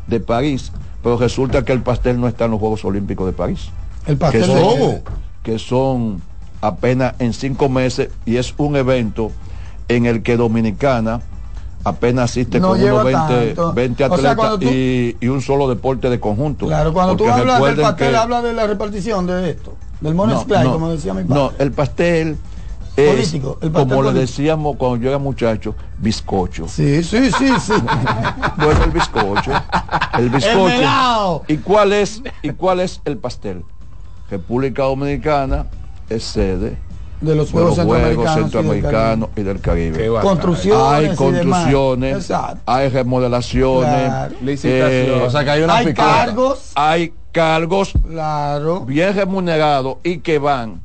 [0.06, 3.70] de París, pero resulta que el pastel no está en los Juegos Olímpicos de París.
[4.06, 5.02] El pastel que son,
[5.42, 6.22] que son
[6.62, 9.32] apenas en cinco meses y es un evento
[9.88, 11.22] en el que Dominicana
[11.84, 13.74] apenas asiste No con unos 20, tanto.
[13.74, 16.68] 20 O sea, atletas tú- y, y un solo deporte de conjunto.
[16.68, 19.76] Claro, cuando tú hablas del pastel, que- hablas de la repartición de esto.
[20.02, 21.42] Del Money no, no, como decía mi padre.
[21.42, 22.38] no, el pastel
[22.96, 24.20] es, Político, el pastel como le político.
[24.22, 26.68] decíamos cuando yo era muchacho, bizcocho.
[26.68, 27.74] Sí, sí, sí, sí.
[28.58, 29.52] Bueno, el bizcocho.
[30.18, 31.44] El bizcocho.
[31.48, 33.64] ¿Y cuál es y cuál es el pastel?
[34.30, 35.66] República Dominicana
[36.10, 36.78] es sede
[37.22, 39.30] De los de Juegos los Juegos Centroamericanos.
[39.36, 40.10] y del del Caribe.
[40.10, 40.28] Bacán.
[40.30, 41.18] Construcciones Hay y demás.
[41.18, 42.32] construcciones,
[42.66, 44.36] hay remodelaciones, Claro.
[44.64, 46.08] Eh, O sea que hay una Hay picota.
[46.08, 46.72] cargos.
[46.76, 48.82] hay cargos Claro.
[48.82, 50.82] bien remunerados y que van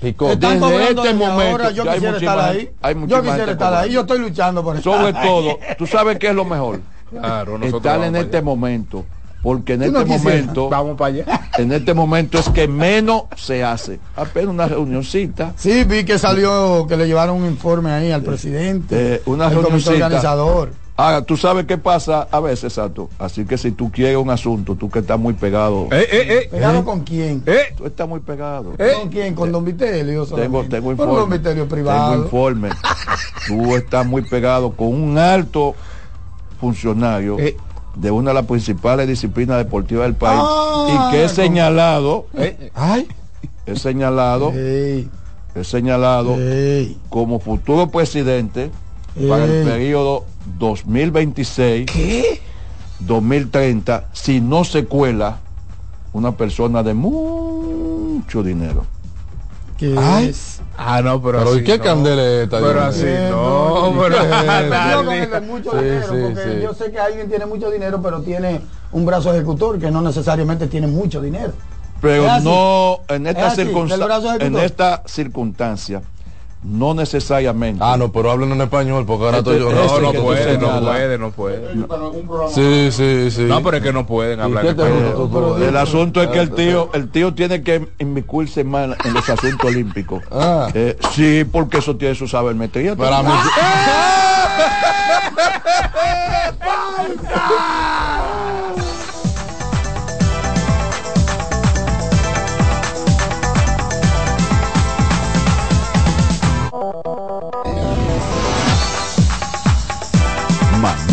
[0.00, 0.36] Picota.
[0.36, 2.70] Desde este momento, ahora, yo quisiera muchísima estar ahí.
[2.82, 3.90] hay Yo quisiera gente estar ahí.
[3.92, 6.80] Yo estoy luchando por estar sobre todo, tú sabes qué es lo mejor.
[7.10, 8.44] Claro, nosotros Estar en este allá.
[8.44, 9.04] momento,
[9.48, 11.50] porque en este momento, Vamos para allá.
[11.56, 13.98] en este momento es que menos se hace.
[14.14, 15.54] Apenas una reunioncita.
[15.56, 19.92] Sí, vi que salió, que le llevaron un informe ahí al presidente, Eh, una reunioncita.
[20.04, 20.72] organizador.
[20.98, 23.08] Ahora, tú sabes qué pasa a veces, Sato.
[23.18, 26.48] Así que si tú quieres un asunto, tú que estás muy pegado, Eh, eh, eh.
[26.50, 27.42] ¿Pegado con quién?
[27.46, 27.72] Eh.
[27.74, 28.74] tú estás muy pegado.
[29.00, 29.34] ¿Con quién?
[29.34, 30.26] ¿Con Don Vitelio?
[30.26, 31.14] Tengo, tengo Con informe.
[31.20, 32.22] Don Vitelio Tengo privado.
[32.22, 32.68] informe.
[33.46, 35.74] Tú estás muy pegado con un alto
[36.60, 37.56] funcionario Eh.
[38.00, 40.40] De una de las principales disciplinas deportivas del país.
[40.42, 43.08] Ah, y que es señalado, Eh, ay,
[43.66, 45.08] es señalado, Ey,
[45.54, 46.36] es señalado
[47.08, 48.70] como futuro presidente
[49.28, 50.24] para el periodo
[50.58, 51.86] 2026
[53.00, 55.38] 2030 si no se cuela
[56.12, 58.84] una persona de mucho dinero.
[59.78, 60.28] ¿Qué Ay.
[60.28, 60.60] es?
[60.76, 61.84] Ah, no, pero Pero así ¿y qué no.
[61.84, 62.60] candela es esta?
[62.60, 63.02] Pero así?
[63.04, 66.60] Eh, no, no, pero mucho Sí, dinero, sí, porque sí.
[66.62, 68.60] yo sé que alguien tiene mucho dinero, pero tiene
[68.92, 71.52] un brazo ejecutor que no necesariamente tiene mucho dinero.
[72.00, 76.02] Pero no en esta, circunstancia, en esta circunstancia,
[76.68, 77.82] no necesariamente.
[77.82, 79.82] Ah, no, pero hablen en español porque ahora Este- estoy yo.
[79.82, 80.58] este No, no puede,
[81.18, 82.54] no puede, no puede.
[82.54, 83.42] Sí, sí, sí.
[83.44, 85.62] No, pero es que no pueden hablar en español.
[85.62, 89.70] El asunto es que el tío, el tío tiene que inmiscuirse más en los asuntos
[89.70, 90.22] olímpicos.
[90.30, 90.68] Ah.
[90.74, 92.94] Eh, sí, porque eso tiene su sabermetría.
[92.94, 93.30] Para mí.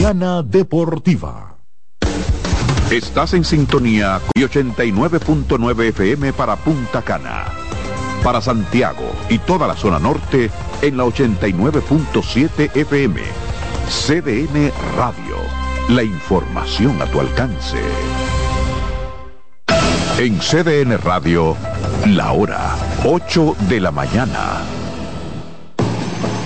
[0.06, 1.58] Mañana Deportiva.
[2.92, 7.46] Estás en sintonía con 89.9 FM para Punta Cana.
[8.24, 10.52] Para Santiago y toda la zona norte
[10.84, 13.20] en la 89.7 FM.
[13.90, 15.38] CDN Radio.
[15.90, 17.80] La información a tu alcance.
[20.20, 21.58] En CDN Radio,
[22.06, 22.76] la hora
[23.06, 24.75] 8 de la mañana.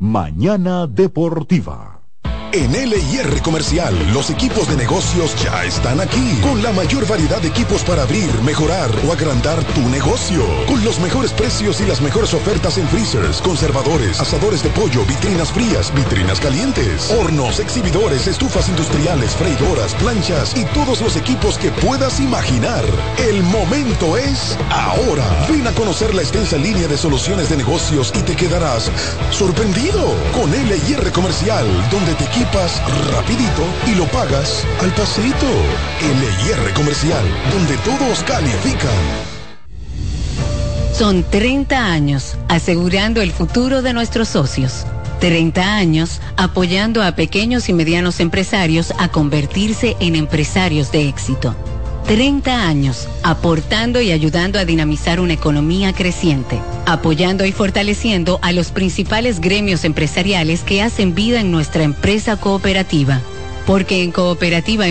[0.00, 1.97] Mañana Deportiva.
[2.52, 7.48] En LIR Comercial, los equipos de negocios ya están aquí, con la mayor variedad de
[7.48, 12.32] equipos para abrir, mejorar o agrandar tu negocio, con los mejores precios y las mejores
[12.32, 19.36] ofertas en freezers, conservadores, asadores de pollo, vitrinas frías, vitrinas calientes, hornos, exhibidores, estufas industriales,
[19.36, 22.84] freidoras, planchas y todos los equipos que puedas imaginar.
[23.18, 25.46] El momento es ahora.
[25.50, 28.90] Ven a conocer la extensa línea de soluciones de negocios y te quedarás
[29.30, 32.37] sorprendido con LIR Comercial, donde te
[33.12, 35.46] rapidito y lo pagas al pasito.
[36.00, 38.90] LIR Comercial, donde todos califican.
[40.92, 44.86] Son 30 años asegurando el futuro de nuestros socios.
[45.20, 51.56] 30 años apoyando a pequeños y medianos empresarios a convertirse en empresarios de éxito.
[52.08, 58.70] 30 años aportando y ayudando a dinamizar una economía creciente, apoyando y fortaleciendo a los
[58.70, 63.20] principales gremios empresariales que hacen vida en nuestra empresa cooperativa.
[63.66, 64.88] Porque en Cooperativa